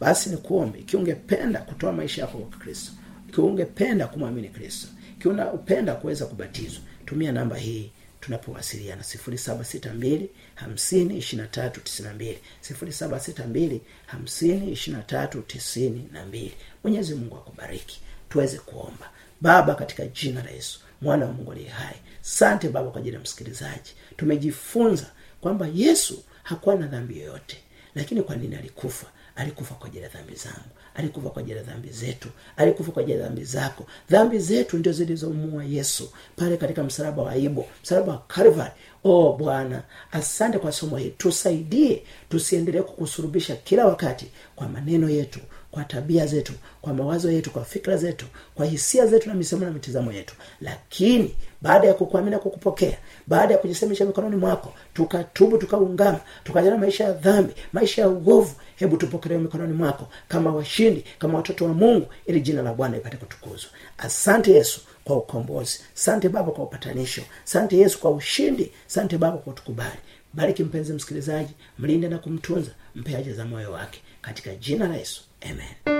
basi 0.00 0.30
nikuombe 0.30 0.78
ikiwa 0.78 1.02
ungependa 1.02 1.60
kutoa 1.60 1.92
maisha 1.92 2.22
yako 2.22 2.38
kwa 2.38 2.58
kristo. 2.58 2.92
Ikiwa 3.28 3.46
ungependa 3.46 4.06
kumwamini 4.06 4.48
kristo. 4.48 4.88
Ikiwa 5.18 5.34
unapenda 5.34 5.94
kuweza 5.94 6.26
kubatizwa. 6.26 6.80
Tumia 7.06 7.32
namba 7.32 7.56
hii 7.56 7.90
tunapowasiliana. 8.20 9.02
762 9.02 10.26
52 10.66 12.36
762 12.62 13.80
52 14.12 16.50
mwenyezi 16.84 17.14
mungu 17.14 17.36
akubariki. 17.36 18.00
Tuweze 18.28 18.58
kuomba. 18.58 19.10
Baba 19.40 19.74
katika 19.74 20.06
jina 20.06 20.42
la 20.42 20.50
yesu 20.50 20.80
mwana 21.02 21.26
wa 21.26 21.32
mungu 21.32 21.52
aliye 21.52 21.68
hai. 21.68 21.96
Sante 22.20 22.68
baba 22.68 22.90
kwa 22.90 23.00
ajili 23.00 23.14
ya 23.14 23.20
msikilizaji. 23.22 23.90
Tumejifunza 24.16 25.06
kwamba 25.40 25.68
yesu 25.74 26.22
hakuwa 26.42 26.76
na 26.76 26.86
dhambi 26.86 27.18
yoyote 27.20 27.56
lakini 27.94 28.22
kwa 28.22 28.36
nini 28.36 28.56
alikufa 28.56 29.06
alikufa 29.38 29.74
kwa 29.74 29.86
ajili 29.86 30.02
ya 30.02 30.08
dhambi 30.08 30.34
zangu. 30.34 30.68
Alikufa 30.94 31.30
kwa 31.30 31.40
ajili 31.42 31.56
ya 31.56 31.62
dhambi 31.62 31.88
zetu. 31.88 32.28
Alikufa 32.56 32.92
kwa 32.92 33.02
ajili 33.02 33.18
ya 33.18 33.24
dhambi 33.24 33.44
zako. 33.44 33.86
Dhambi 34.10 34.38
zetu 34.38 34.76
ndio 34.78 34.92
zilizomua 34.92 35.64
yesu 35.64 36.10
pale 36.36 36.56
katika 36.56 36.84
msalaba 36.84 37.22
wa 37.22 37.30
aibo 37.32 37.66
msalaba 37.82 38.12
wa 38.12 38.18
calvary. 38.28 38.72
O 39.04 39.32
bwana 39.32 39.82
asante 40.12 40.58
kwa 40.58 40.72
somo 40.72 40.96
hili. 40.96 41.10
Tusaidie 41.10 42.02
tusiendelee 42.28 42.82
kukusurubisha 42.82 43.56
kila 43.56 43.86
wakati 43.86 44.26
kwa 44.56 44.68
maneno 44.68 45.08
yetu 45.10 45.40
kwa 45.70 45.84
tabia 45.84 46.26
zetu 46.26 46.52
kwa 46.80 46.94
mawazo 46.94 47.30
yetu 47.32 47.50
kwa 47.50 47.64
fikra 47.64 47.96
zetu 47.96 48.26
kwa 48.54 48.66
hisia 48.66 49.06
zetu 49.06 49.28
na 49.28 49.34
misemo 49.34 49.64
na 49.64 49.70
mitizamo 49.70 50.12
yetu. 50.12 50.34
Lakini 50.60 51.34
baada 51.62 51.88
ya 51.88 51.94
kukuamina 51.94 52.36
na 52.36 52.42
kukupokea 52.42 52.98
baada 53.26 53.54
ya 53.54 53.58
kujisemesha 53.60 54.04
mikononi 54.04 54.36
mwako 54.36 54.74
tukatubu 54.94 55.58
tukaungama 55.58 56.20
tukajana 56.44 56.76
maisha 56.78 57.04
ya 57.04 57.12
dhambi 57.12 57.52
maisha 57.72 58.02
ya 58.02 58.08
uovu 58.08 58.54
hebu 58.76 58.96
tupokelewe 58.96 59.40
mikononi 59.42 59.72
mwako 59.72 60.08
kama 60.28 60.54
washindi 60.54 61.04
kama 61.18 61.36
watoto 61.38 61.64
wa 61.64 61.74
mungu 61.74 62.06
ili 62.26 62.40
jina 62.40 62.62
la 62.62 62.74
bwana 62.74 62.96
ipate 62.96 63.16
kutukuzwa. 63.16 63.70
Asante 63.98 64.52
yesu 64.52 64.80
kwa 65.04 65.16
ukombozi 65.16 65.80
sante 65.94 66.28
baba 66.28 66.52
kwa 66.52 66.64
upatanisho 66.64 67.22
sante 67.44 67.76
yesu 67.78 67.98
kwa 68.00 68.10
ushindi 68.10 68.72
sante 68.86 69.18
baba 69.18 69.36
kwa 69.36 69.52
utukubali. 69.52 69.98
Bariki 70.32 70.64
mpenzi 70.64 70.92
msikilizaji 70.92 71.54
mlinde 71.78 72.08
na 72.08 72.18
kumtunza 72.18 72.70
mpe 72.94 73.32
za 73.32 73.44
moyo 73.44 73.72
wake. 73.72 74.00
Katika 74.22 74.54
jina 74.54 74.88
la 74.88 74.96
yesu 74.96 75.22
amen. 75.42 75.98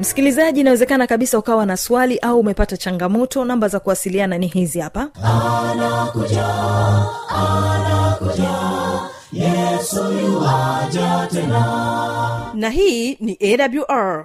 Msikilizaji 0.00 0.60
inawezekana 0.60 1.06
kabisa 1.06 1.38
ukawa 1.38 1.66
na 1.66 1.76
swali 1.76 2.18
au 2.18 2.40
umepata 2.40 2.76
changamoto. 2.76 3.44
Namba 3.44 3.68
za 3.68 3.80
kuwasiliana 3.80 4.38
ni 4.38 4.46
hizi 4.46 4.80
hapa. 4.80 5.08
Anakuja 5.22 6.46
anakuja. 7.28 8.50
Yesu 9.32 10.04
yuwaja 10.12 11.28
tena. 11.32 11.64
Na 12.54 12.70
hii 12.70 13.14
ni 13.20 13.38
awr 13.42 14.24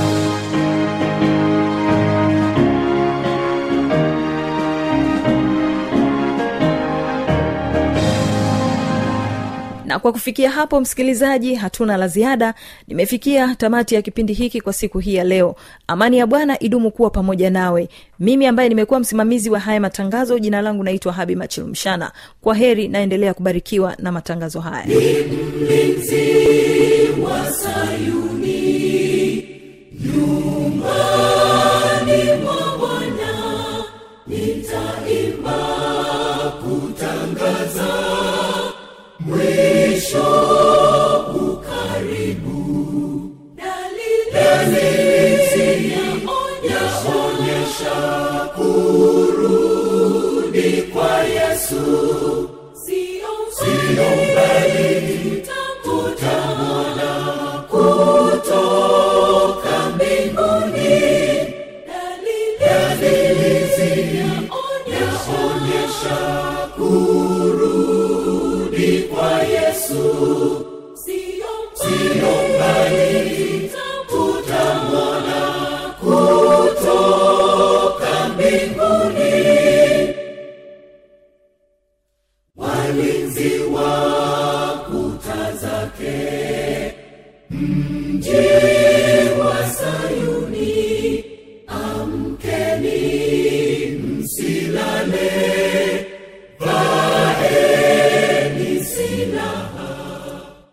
na 9.91 9.99
kwa 9.99 10.11
kufikia 10.11 10.51
hapo 10.51 10.81
msikilizaji 10.81 11.55
hatuna 11.55 11.97
la 11.97 12.07
ziada. 12.07 12.53
Nimefikia 12.87 13.55
tamati 13.55 13.95
ya 13.95 14.01
kipindi 14.01 14.33
hiki 14.33 14.61
kwa 14.61 14.73
siku 14.73 14.99
hii 14.99 15.15
ya 15.15 15.23
leo. 15.23 15.55
Amani 15.87 16.17
ya 16.17 16.27
bwana 16.27 16.59
idumu 16.59 16.91
kuwa 16.91 17.09
pamoja 17.09 17.49
nawe. 17.49 17.89
Mimi 18.19 18.45
ambaye 18.47 18.69
nimekuwa 18.69 18.99
msimamizi 18.99 19.49
wa 19.49 19.59
haya 19.59 19.79
matangazo 19.79 20.39
jina 20.39 20.61
langu 20.61 20.83
naitwa 20.83 21.13
habi 21.13 21.35
machilumshana 21.35 22.11
kwa 22.41 22.55
heri 22.55 22.87
naendelea 22.87 23.33
kubarikiwa 23.33 23.95
na 23.99 24.11
matangazo 24.11 24.59
haya. 24.59 24.85
Wa 27.23 27.51
sayuni 27.51 28.41
kurudi 49.11 50.81
kwa 50.93 51.23
yesu 51.23 51.83
sio 52.73 53.33
mbali 54.31 55.17
tutamwona 55.23 55.60